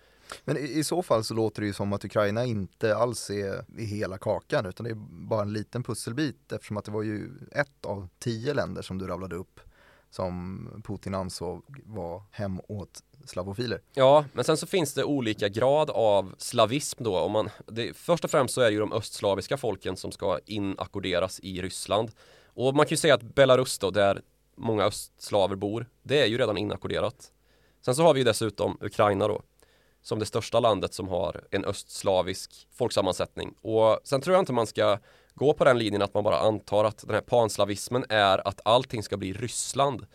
[0.43, 3.65] Men i, i, så fall så låter det ju som att Ukraina inte alls är
[3.77, 7.29] i hela kakan utan det är bara en liten pusselbit eftersom att det var ju
[7.51, 9.59] ett av tio länder som du rabblade upp
[10.09, 13.81] som Putin ansåg var hem åt slavofiler.
[13.93, 17.19] Ja, men sen så finns det olika grad av slavism då.
[17.19, 20.39] Om man, det, först och främst så är det ju de östslaviska folken som ska
[20.45, 22.11] inackorderas i Ryssland.
[22.45, 24.21] Och man kan ju säga att Belarus då, där
[24.55, 27.31] många östslaver bor, det är ju redan inackorderat.
[27.81, 29.41] Sen så har vi ju dessutom Ukraina då,
[30.01, 33.55] som det största landet som har en östslavisk folksammansättning.
[33.61, 34.99] Och sen tror jag inte man ska
[35.35, 39.03] gå på den linjen att man bara antar att den här panslavismen är att allting
[39.03, 40.05] ska bli Ryssland.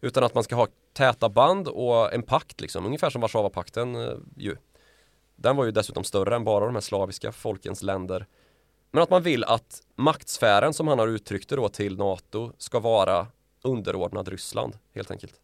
[0.00, 4.16] Utan att man ska ha täta band och en pakt liksom, ungefär som Warszawapakten eh,
[4.36, 4.56] ju.
[5.36, 8.26] Den var ju dessutom större än bara de här slaviska folkens länder.
[8.90, 12.80] Men att man vill att maktsfären som han har uttryckt det då till NATO ska
[12.80, 13.26] vara
[13.62, 15.40] underordnad Ryssland helt enkelt.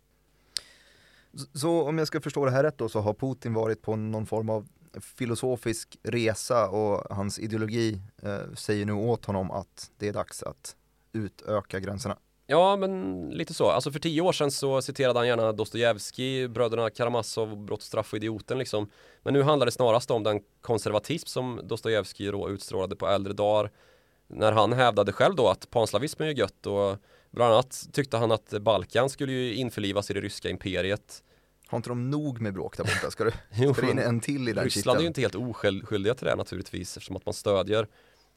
[1.54, 4.26] Så om jag ska förstå det här rätt då så har Putin varit på någon
[4.26, 4.68] form av
[5.00, 10.76] filosofisk resa och hans ideologi eh, säger nu åt honom att det är dags att
[11.12, 12.18] utöka gränserna.
[12.50, 13.70] Ja, men lite så.
[13.70, 18.16] Alltså för tio år sedan så citerade han gärna Dostojevskij, bröderna Karamazov, Brott, straff och
[18.16, 18.90] idioten liksom.
[19.22, 23.70] Men nu handlar det snarast om den konservatism som Dostojevskij då utstrålade på äldre dagar.
[24.26, 26.96] När han hävdade själv då att panslavismen är gött och
[27.30, 31.22] bland annat tyckte han att Balkan skulle ju införlivas i det ryska imperiet.
[31.68, 33.10] Har inte de nog med bråk där borta?
[33.10, 33.30] Ska du,
[33.74, 36.36] ska du in en till i den Ryssland är ju inte helt oskyldiga till det
[36.36, 37.86] naturligtvis eftersom att man stödjer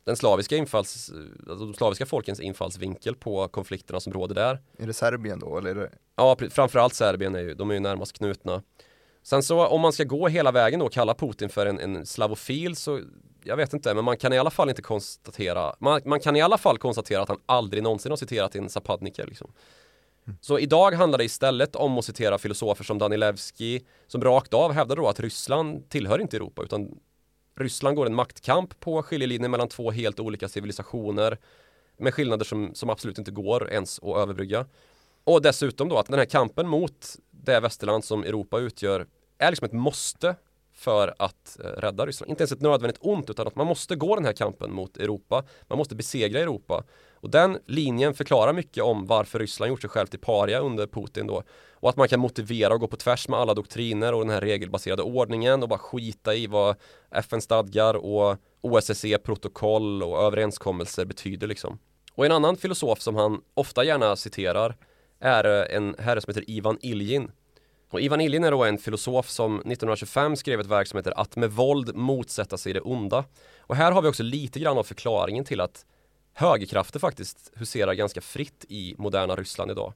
[0.03, 1.11] den slaviska infalls,
[1.49, 4.61] alltså de slaviska folkens infallsvinkel på konflikterna som råder där.
[4.77, 7.79] Är det Serbien då eller är det Ja, framförallt Serbien är ju, de är ju
[7.79, 8.63] närmast knutna.
[9.23, 12.05] Sen så om man ska gå hela vägen då och kalla Putin för en, en
[12.05, 13.01] slavofil så
[13.43, 16.41] jag vet inte, men man kan i alla fall inte konstatera man, man kan i
[16.41, 19.53] alla fall konstatera att han aldrig någonsin har citerat en Zapadniker liksom.
[20.41, 24.95] Så idag handlar det istället om att citera filosofer som Danilevski som rakt av hävdar
[24.95, 26.99] då att Ryssland tillhör inte Europa utan
[27.55, 31.38] Ryssland går en maktkamp på skiljelinjen mellan två helt olika civilisationer
[31.97, 34.65] med skillnader som, som absolut inte går ens att överbrygga.
[35.24, 39.07] Och dessutom då att den här kampen mot det västerland som Europa utgör
[39.38, 40.36] är liksom ett måste
[40.74, 42.30] för att eh, rädda Ryssland.
[42.30, 45.43] Inte ens ett nödvändigt ont utan att man måste gå den här kampen mot Europa.
[45.67, 46.84] Man måste besegra Europa.
[47.22, 51.28] Och den linjen förklarar mycket om varför Ryssland gjort sig själv till paria under Putin
[51.28, 51.43] då.
[51.74, 54.41] Och att man kan motivera och gå på tvärs med alla doktriner och den här
[54.41, 56.76] regelbaserade ordningen och bara skita i vad
[57.11, 61.80] FN-stadgar och OSSE-protokoll och överenskommelser betyder liksom.
[62.15, 64.76] Och en annan filosof som han ofta gärna citerar
[65.19, 67.32] är eh, en herre som heter Ivan Iljin.
[67.91, 71.36] Och Ivan Iljin är då en filosof som 1925 skrev ett verk som heter Att
[71.36, 73.26] med våld motsätta sig det onda.
[73.59, 75.86] Och här har vi också lite grann av förklaringen till att
[76.34, 79.93] högerkrafter faktiskt huserar ganska fritt i moderna Ryssland idag.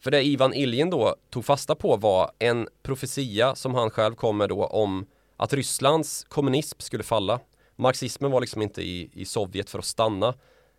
[0.00, 4.36] För det Ivan Iljin då tog fasta på var en profetia som han själv kom
[4.36, 5.06] med då om
[5.36, 7.40] att Rysslands kommunism skulle falla.
[7.76, 10.34] Marxismen var liksom inte i, i Sovjet för att stanna.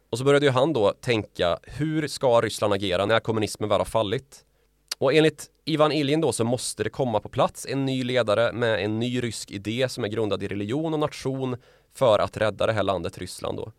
[0.10, 3.86] Och så började ju han då tänka, hur ska Ryssland agera när kommunismen väl har
[3.86, 4.46] fallit?
[4.98, 8.86] Och enligt Ivan Iljin då så måste det komma på plats en ny ledare med
[8.86, 11.58] en ny rysk idé som är grundad i religion och nation
[11.94, 13.72] för att rädda det här landet Ryssland då.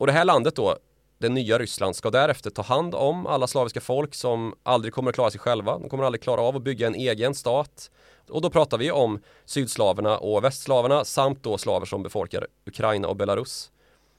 [0.00, 0.76] Och det här landet då,
[1.18, 5.14] det nya Ryssland, ska därefter ta hand om alla slaviska folk som aldrig kommer att
[5.14, 5.78] klara sig själva.
[5.78, 7.90] De kommer aldrig klara av att bygga en egen stat.
[8.28, 13.16] Och då pratar vi om sydslaverna och västslaverna samt då slaver som befolkar Ukraina och
[13.16, 13.70] Belarus.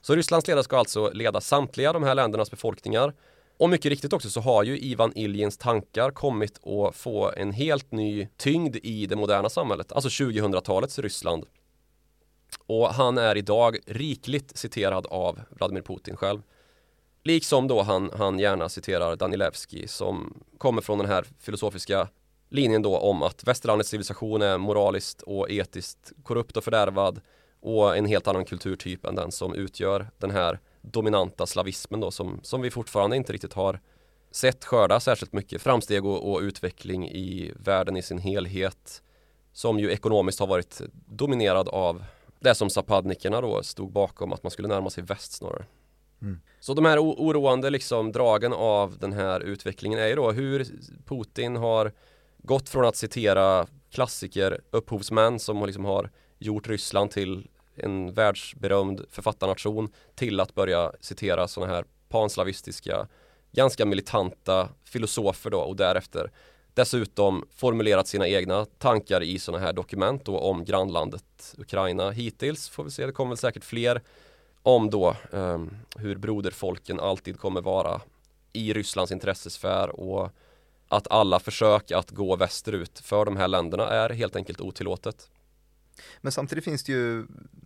[0.01, 3.13] Så Rysslands ledare ska alltså leda samtliga de här ländernas befolkningar.
[3.57, 7.91] Och mycket riktigt också så har ju Ivan Iljins tankar kommit att få en helt
[7.91, 11.45] ny tyngd i det moderna samhället, alltså 2000-talets Ryssland.
[12.65, 16.41] Och han är idag rikligt citerad av Vladimir Putin själv.
[17.23, 22.07] Liksom då han, han gärna citerar Danilevski som kommer från den här filosofiska
[22.49, 27.21] linjen då om att västerlandets civilisation är moraliskt och etiskt korrupt och fördärvad
[27.59, 32.39] och en helt annan kulturtyp än den som utgör den här dominanta slavismen då som,
[32.43, 33.79] som vi fortfarande inte riktigt har
[34.31, 39.01] sett skörda särskilt mycket framsteg och, och utveckling i världen i sin helhet
[39.53, 42.03] som ju ekonomiskt har varit dominerad av
[42.41, 45.65] det som Zapadnikerna då stod bakom att man skulle närma sig väst snarare.
[46.21, 46.41] Mm.
[46.59, 50.67] Så de här oroande liksom dragen av den här utvecklingen är ju då hur
[51.05, 51.91] Putin har
[52.37, 59.89] gått från att citera klassiker, upphovsmän som liksom har gjort Ryssland till en världsberömd författarnation
[60.15, 63.07] till att börja citera sådana här panslavistiska,
[63.51, 66.31] ganska militanta filosofer då och därefter
[66.73, 72.83] dessutom formulerat sina egna tankar i sådana här dokument då om grannlandet Ukraina hittills får
[72.83, 74.01] vi se, det kommer väl säkert fler
[74.63, 78.01] om då um, hur broderfolken alltid kommer vara
[78.53, 80.29] i Rysslands intressesfär och
[80.87, 85.29] att alla försök att gå västerut för de här länderna är helt enkelt otillåtet.
[86.21, 87.25] Men samtidigt finns det ju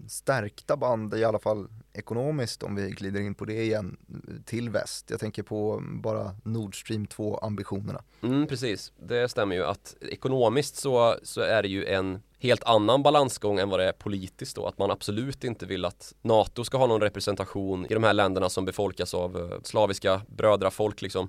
[0.09, 3.97] stärkta band, i alla fall ekonomiskt om vi glider in på det igen,
[4.45, 5.09] till väst.
[5.09, 8.03] Jag tänker på bara Nord Stream 2 ambitionerna.
[8.21, 13.03] Mm, precis, det stämmer ju att ekonomiskt så, så är det ju en helt annan
[13.03, 14.67] balansgång än vad det är politiskt då.
[14.67, 18.49] Att man absolut inte vill att NATO ska ha någon representation i de här länderna
[18.49, 21.27] som befolkas av eh, slaviska brödrafolk liksom.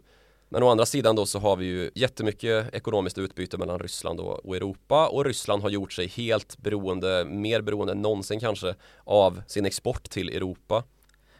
[0.49, 4.57] Men å andra sidan då så har vi ju jättemycket ekonomiskt utbyte mellan Ryssland och,
[4.57, 8.75] Europa och Ryssland har gjort sig helt beroende, mer beroende än någonsin kanske
[9.05, 10.85] av sin export till Europa.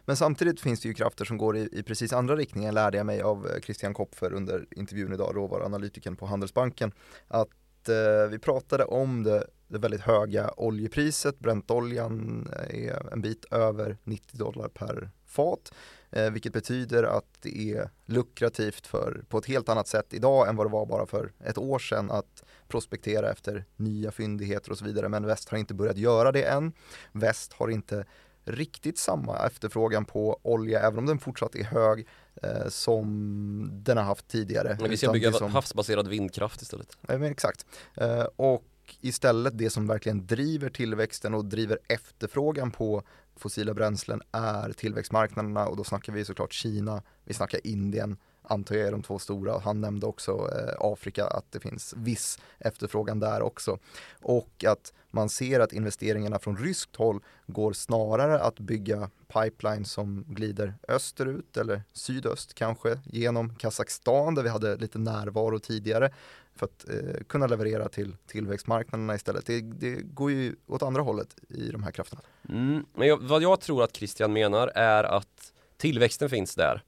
[0.05, 3.07] Men samtidigt finns det ju krafter som går i, i precis andra riktningen, lärde jag
[3.07, 6.93] mig av eh, Christian Kopfer under intervjun idag, råvaruanalytikern på Handelsbanken,
[7.29, 11.39] att eh, vi pratade om det, det väldigt höga oljepriset.
[11.39, 15.73] Brentoljan eh, är en bit över 90 dollar per fat.
[16.11, 20.57] Eh, vilket betyder att det är lukrativt för, på ett helt annat sätt idag än
[20.57, 24.85] vad det var bara för ett år sedan att prospektera efter nya fyndigheter och så
[24.85, 25.09] vidare.
[25.09, 26.73] Men väst har inte börjat göra det än.
[27.13, 28.05] Väst har inte
[28.45, 32.07] riktigt samma efterfrågan på olja, även om den fortsatt är hög,
[32.43, 34.77] eh, som den har haft tidigare.
[34.81, 35.51] Men vi ska bygga som...
[35.51, 36.99] havsbaserad vindkraft istället.
[37.01, 37.67] Men exakt.
[37.95, 38.65] Eh, och
[39.01, 43.03] istället det som verkligen driver tillväxten och driver efterfrågan på
[43.37, 48.17] fossila bränslen är tillväxtmarknaderna och då snackar vi såklart Kina, vi snackar Indien,
[48.49, 49.59] antar jag är de två stora.
[49.59, 53.79] Han nämnde också eh, Afrika, att det finns viss efterfrågan där också.
[54.23, 60.25] Och att man ser att investeringarna från ryskt håll går snarare att bygga pipeline som
[60.29, 66.13] glider österut eller sydöst kanske genom Kazakstan där vi hade lite närvaro tidigare
[66.57, 69.47] för att eh, kunna leverera till tillväxtmarknaderna istället.
[69.47, 72.23] Det, det, går ju åt andra hållet i de här krafterna.
[72.49, 76.83] Mm, men jag, vad jag tror att Christian menar är att tillväxten finns där.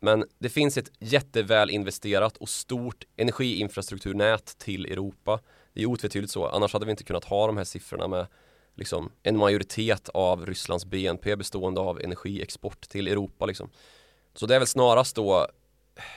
[0.00, 5.40] Men det finns ett jätteväl investerat och stort energiinfrastrukturnät till Europa.
[5.72, 8.26] Det är otvetydigt så, annars hade vi inte kunnat ha de här siffrorna med
[8.74, 13.46] liksom, en majoritet av Rysslands BNP bestående av energiexport till Europa.
[13.46, 13.70] Liksom.
[14.34, 15.46] Så det är väl snarast då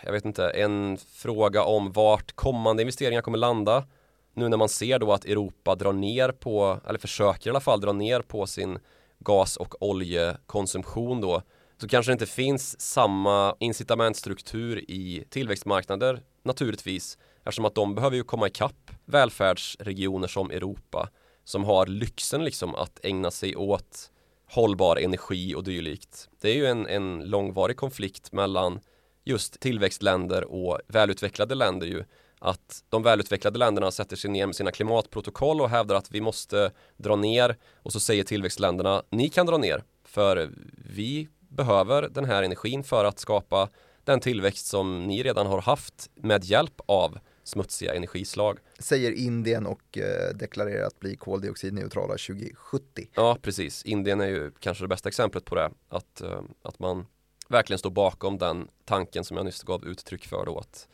[0.04, 3.88] jag vet inte, en fråga om vart kommande investeringar kommer landa.
[4.34, 7.82] Nu när man ser då att Europa drar ner på, eller försöker i alla fall
[7.82, 8.80] dra ner på sin
[9.20, 11.42] gas och oljekonsumtion då
[11.82, 18.24] så kanske det inte finns samma incitamentstruktur i tillväxtmarknader naturligtvis eftersom att de behöver ju
[18.24, 21.10] komma ikapp välfärdsregioner som Europa
[21.44, 24.12] som har lyxen liksom att ägna sig åt
[24.50, 26.30] hållbar energi och dylikt.
[26.42, 28.80] Det är ju en, en långvarig konflikt mellan
[29.24, 32.04] just tillväxtländer och välutvecklade länder ju
[32.40, 36.72] att de välutvecklade länderna sätter sig ner med sina klimatprotokoll och hävdar att vi måste
[36.98, 40.50] dra ner och så säger tillväxtländerna ni kan dra ner för
[40.96, 43.70] vi behöver den här energin för att skapa
[44.04, 48.60] den tillväxt som ni redan har haft med hjälp av smutsiga energislag.
[48.80, 53.08] Säger Indien och eh, deklarerar att bli koldioxidneutrala 2070.
[53.16, 53.84] Ja, precis.
[53.84, 55.72] Indien är ju kanske det bästa exemplet på det.
[55.90, 57.06] Att, eh, att man
[57.54, 60.88] verkligen står bakom den tanken som jag nyss gav uttryck för då att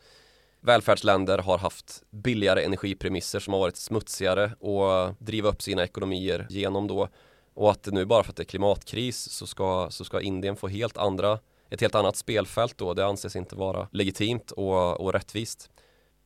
[0.60, 6.86] välfärdsländer har haft billigare energipremisser som har varit smutsigare och driva upp sina ekonomier genom
[6.86, 7.08] då.
[7.54, 10.68] Och att nu bara för att det är klimatkris så ska, så ska Indien få
[10.68, 11.38] helt andra
[11.70, 12.94] ett helt annat spelfält då.
[12.94, 15.70] Det anses inte vara legitimt och, och rättvist.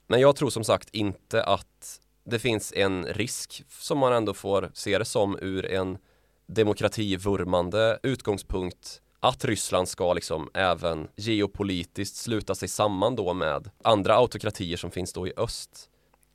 [0.06, 4.70] Men jag tror som sagt inte att det finns en risk som man ändå får
[4.74, 5.98] se det som ur en
[6.46, 14.76] demokrativurmande utgångspunkt att Ryssland ska liksom även geopolitiskt sluta sig samman då med andra autokratier
[14.76, 15.90] som finns då i öst.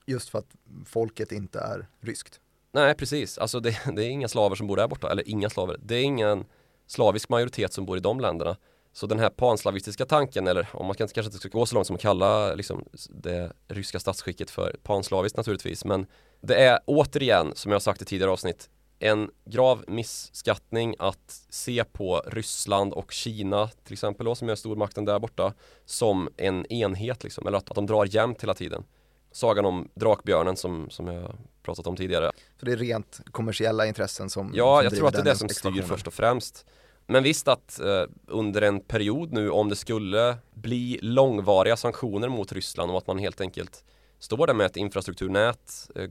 [0.06, 2.40] Just för att folket inte är ryskt.
[2.72, 3.38] Nej, precis.
[3.38, 5.78] Alltså det, det, är inga slaver som bor där borta, eller inga slaver.
[5.84, 6.46] Det är ingen
[6.88, 8.58] slavisk majoritet som bor i de länderna.
[8.94, 11.96] Så den här panslavistiska tanken, eller om man kanske inte ska gå så långt som
[11.96, 16.06] att kalla liksom, det ryska statsskicket för panslaviskt naturligtvis, men
[16.42, 18.70] det är återigen, som jag sagt i tidigare avsnitt,
[19.00, 25.06] en grav misskattning att se på Ryssland och Kina till exempel då, som är stormakten
[25.06, 25.54] där borta
[25.86, 28.84] som en enhet liksom, eller att, att de drar jämnt hela tiden.
[29.32, 32.32] Sagan om drakbjörnen som, som jag pratat om tidigare.
[32.60, 35.36] Så det är rent kommersiella intressen som Ja, som jag tror att det är det
[35.36, 36.66] som styr först och främst.
[37.06, 42.52] Men visst att eh, under en period nu om det skulle bli långvariga sanktioner mot
[42.52, 43.84] Ryssland och att man helt enkelt
[44.20, 46.10] står där med ett infrastrukturnät, eh,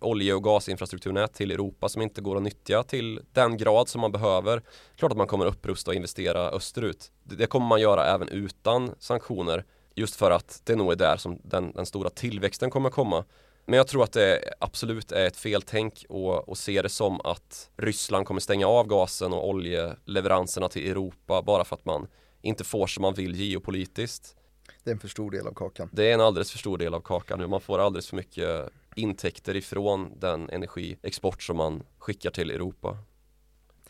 [0.00, 4.12] olje och gasinfrastrukturnät till Europa som inte går att nyttja till den grad som man
[4.12, 4.62] behöver.
[4.96, 7.12] Klart att man kommer upprusta och investera österut.
[7.22, 9.64] Det, det kommer man göra även utan sanktioner
[9.94, 13.24] just för att det nog är där som den, den stora tillväxten kommer komma.
[13.66, 17.70] Men jag tror att det absolut är ett feltänk och, och se det som att
[17.76, 22.06] Ryssland kommer stänga av gasen och oljeleveranserna till Europa bara för att man
[22.42, 24.36] inte får som man vill geopolitiskt.
[24.84, 25.88] Det är en för stor del av kakan.
[25.92, 27.50] Det är en alldeles för stor del av kakan.
[27.50, 32.98] Man får alldeles för mycket intäkter ifrån den energiexport som man skickar till Europa.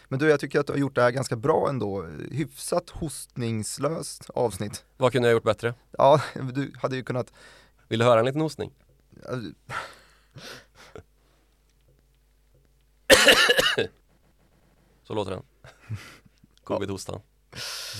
[0.08, 2.02] Men du, jag tycker att du har gjort det här ganska bra ändå.
[2.30, 4.84] Hyfsat hostningslöst avsnitt.
[4.96, 5.74] Vad kunde jag gjort bättre?
[5.90, 6.20] Ja,
[6.54, 7.32] du hade ju kunnat
[7.88, 8.72] Vill du höra en liten hostning?
[15.04, 15.42] Så låter den.
[16.64, 17.20] Covid-hostan.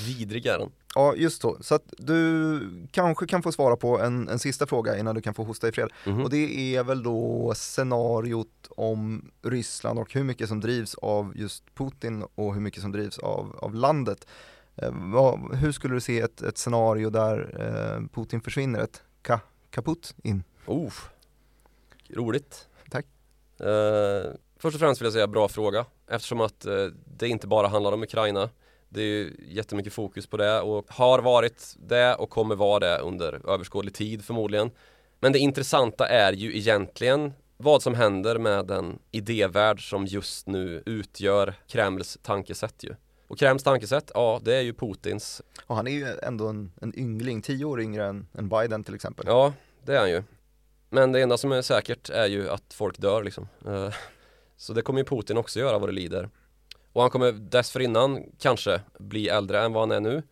[0.07, 0.73] Vidrig är den.
[0.97, 1.57] Ja, just så.
[1.61, 5.35] Så att du kanske kan få svara på en, en sista fråga innan du kan
[5.35, 5.89] få hosta i fred.
[6.05, 6.25] Mm -hmm.
[6.25, 11.75] Och det är väl då scenariot om Ryssland och hur mycket som drivs av just
[11.75, 14.27] Putin och hur mycket som drivs av, av landet.
[14.77, 19.41] Eh, vad, hur skulle du se ett, ett scenario där eh, Putin försvinner, ett ka,
[19.71, 20.43] kaputt in?
[20.67, 20.93] Oh.
[22.11, 22.69] roligt.
[22.91, 23.07] Tack.
[23.61, 26.87] Eh, först och främst vill jag säga bra fråga eftersom att eh,
[27.19, 28.51] det inte bara handlar om Ukraina.
[28.89, 32.99] Det är ju jättemycket fokus på det och har varit det och kommer vara det
[32.99, 34.71] under överskådlig tid förmodligen.
[35.21, 40.83] Men det intressanta är ju egentligen vad som händer med den idévärld som just nu
[40.87, 42.95] utgör Kremls tankesätt ju.
[43.29, 45.43] Och Kremls tankesätt, ja det är ju Putins.
[45.67, 48.95] Och han är ju ändå en, en yngling, tio år yngre än, än Biden till
[48.95, 49.27] exempel.
[49.29, 49.53] Ja,
[49.85, 50.23] det är han ju.
[50.91, 53.49] Men det enda som är säkert är ju att folk dör liksom.
[53.67, 53.95] Eh,
[54.57, 56.31] så det kommer ju Putin också göra vad det lider.
[56.97, 60.23] Och han kommer dessförinnan kanske bli äldre än vad han är nu.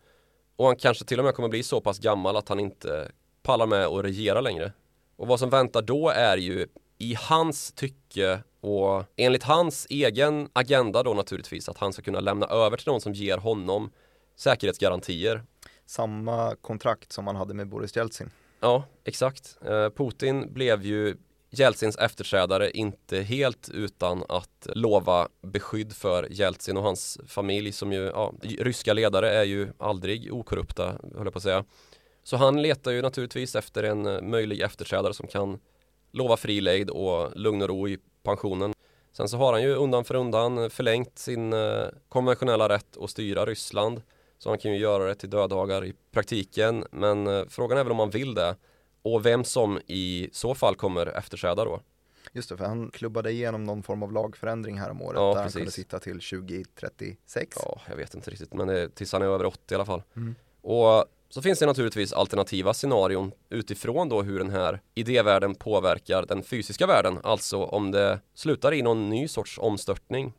[0.55, 3.11] Och han kanske till och med kommer bli så pass gammal att han inte
[3.43, 4.71] pallar med att regera längre.
[5.15, 11.03] Och vad som väntar då är ju i hans tycke och enligt hans egen agenda
[11.03, 13.91] då naturligtvis att han ska kunna lämna över till någon som ger honom
[14.35, 15.43] säkerhetsgarantier.
[15.85, 18.29] Samma kontrakt som han hade med Boris Jeltsin.
[18.59, 19.57] Ja, exakt.
[19.65, 21.17] Eh, Putin blev ju
[21.59, 28.01] Jeltsins efterträdare inte helt utan att lova beskydd för Jeltsin och hans familj som ju,
[28.01, 31.65] ja, ryska ledare är ju aldrig okorrupta, höll jag på att säga.
[32.23, 35.59] Så han letar ju naturligtvis efter en eh, möjlig efterträdare som kan
[36.11, 38.73] lova fri lejd och lugn och ro i pensionen.
[39.11, 43.45] Sen så har han ju undan för undan förlängt sin eh, konventionella rätt att styra
[43.45, 44.01] Ryssland.
[44.37, 46.85] Så han kan ju göra det till döddagar i praktiken.
[46.91, 48.55] Men eh, frågan är väl om han vill det.
[49.05, 51.79] Och vem som i så fall kommer efterträda då.
[52.33, 55.43] Just det, för han klubbade igenom någon form av lagförändring här om året Ja, där
[55.43, 55.53] precis.
[55.53, 57.57] han kunde sitta till 2036.
[57.61, 60.03] Ja, jag vet inte riktigt, men det tills han är över 80 i alla fall.
[60.15, 60.35] Mm.
[60.61, 66.43] Och så finns det naturligtvis alternativa scenarion utifrån då hur den här idévärlden påverkar den
[66.43, 67.19] fysiska världen.
[67.23, 70.33] Alltså om det slutar i någon ny sorts omstörtning.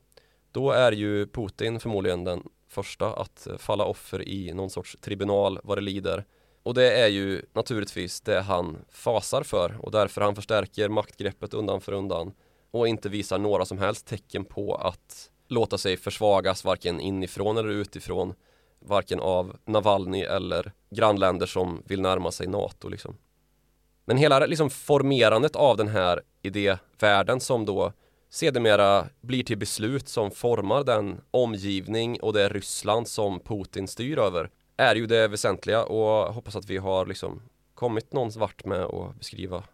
[0.53, 5.79] Då är ju Putin förmodligen den första att falla offer i någon sorts tribunal vad
[5.79, 6.25] det lider.
[6.67, 11.81] Och det är ju naturligtvis det han fasar för och därför han förstärker maktgreppet undan
[11.81, 12.33] för undan
[12.71, 17.69] och inte visar några som helst tecken på att låta sig försvagas varken inifrån eller
[17.69, 18.35] utifrån
[18.81, 23.17] varken av Navalny eller grannländer som vill närma sig NATO liksom.
[24.05, 27.93] Men hela liksom formerandet av den här idévärlden som då
[28.31, 34.51] sedermera blir till beslut som formar den omgivning och det Ryssland som Putin styr över
[34.77, 37.43] är ju det väsentliga och hoppas att vi har liksom
[37.74, 39.64] kommit någon vart med att beskriva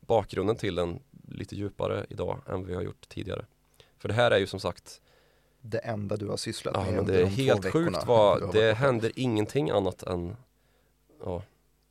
[0.00, 3.44] bakgrunden till den lite djupare idag än vi har gjort tidigare.
[3.98, 5.00] För det här är ju som sagt
[5.60, 8.72] Det enda du har sysslat Ja med men det är de helt sjukt vad det
[8.72, 10.36] händer ingenting annat än
[11.24, 11.42] ja,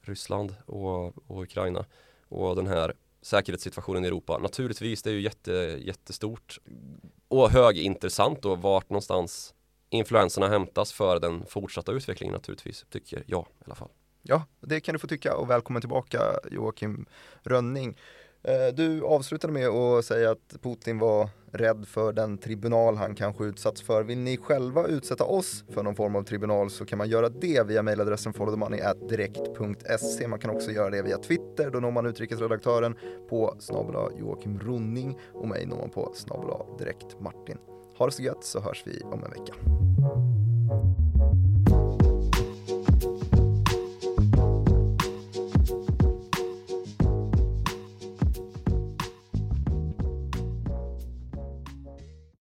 [0.01, 1.85] Ryssland och, och Ukraina
[2.29, 4.37] och den här säkerhetssituationen i Europa.
[4.37, 5.51] Naturligtvis det är ju jätte,
[5.81, 6.59] jättestort
[7.27, 9.53] och högintressant då vart någonstans
[9.89, 13.89] influenserna hämtas för den fortsatta utvecklingen naturligtvis, tycker jag i alla fall.
[14.23, 16.21] Ja, det kan du få tycka och välkommen tillbaka
[16.51, 17.05] Joakim
[17.43, 17.97] Rönning.
[18.43, 23.43] Eh, du avslutade med att säga att Putin var rädd för den tribunal han kanske
[23.43, 24.03] utsatts för.
[24.03, 27.67] Vill ni själva utsätta oss för någon form av tribunal så kan man göra det
[27.67, 30.27] via mejladressen followthemoney.direkt.se.
[30.27, 31.69] Man kan också göra det via Twitter.
[31.71, 32.95] Då når man utrikesredaktören
[33.29, 37.57] på snabel Joakim Ronning och mig når man på snabel direkt Martin.
[37.97, 39.53] Ha det så gött så hörs vi om en vecka.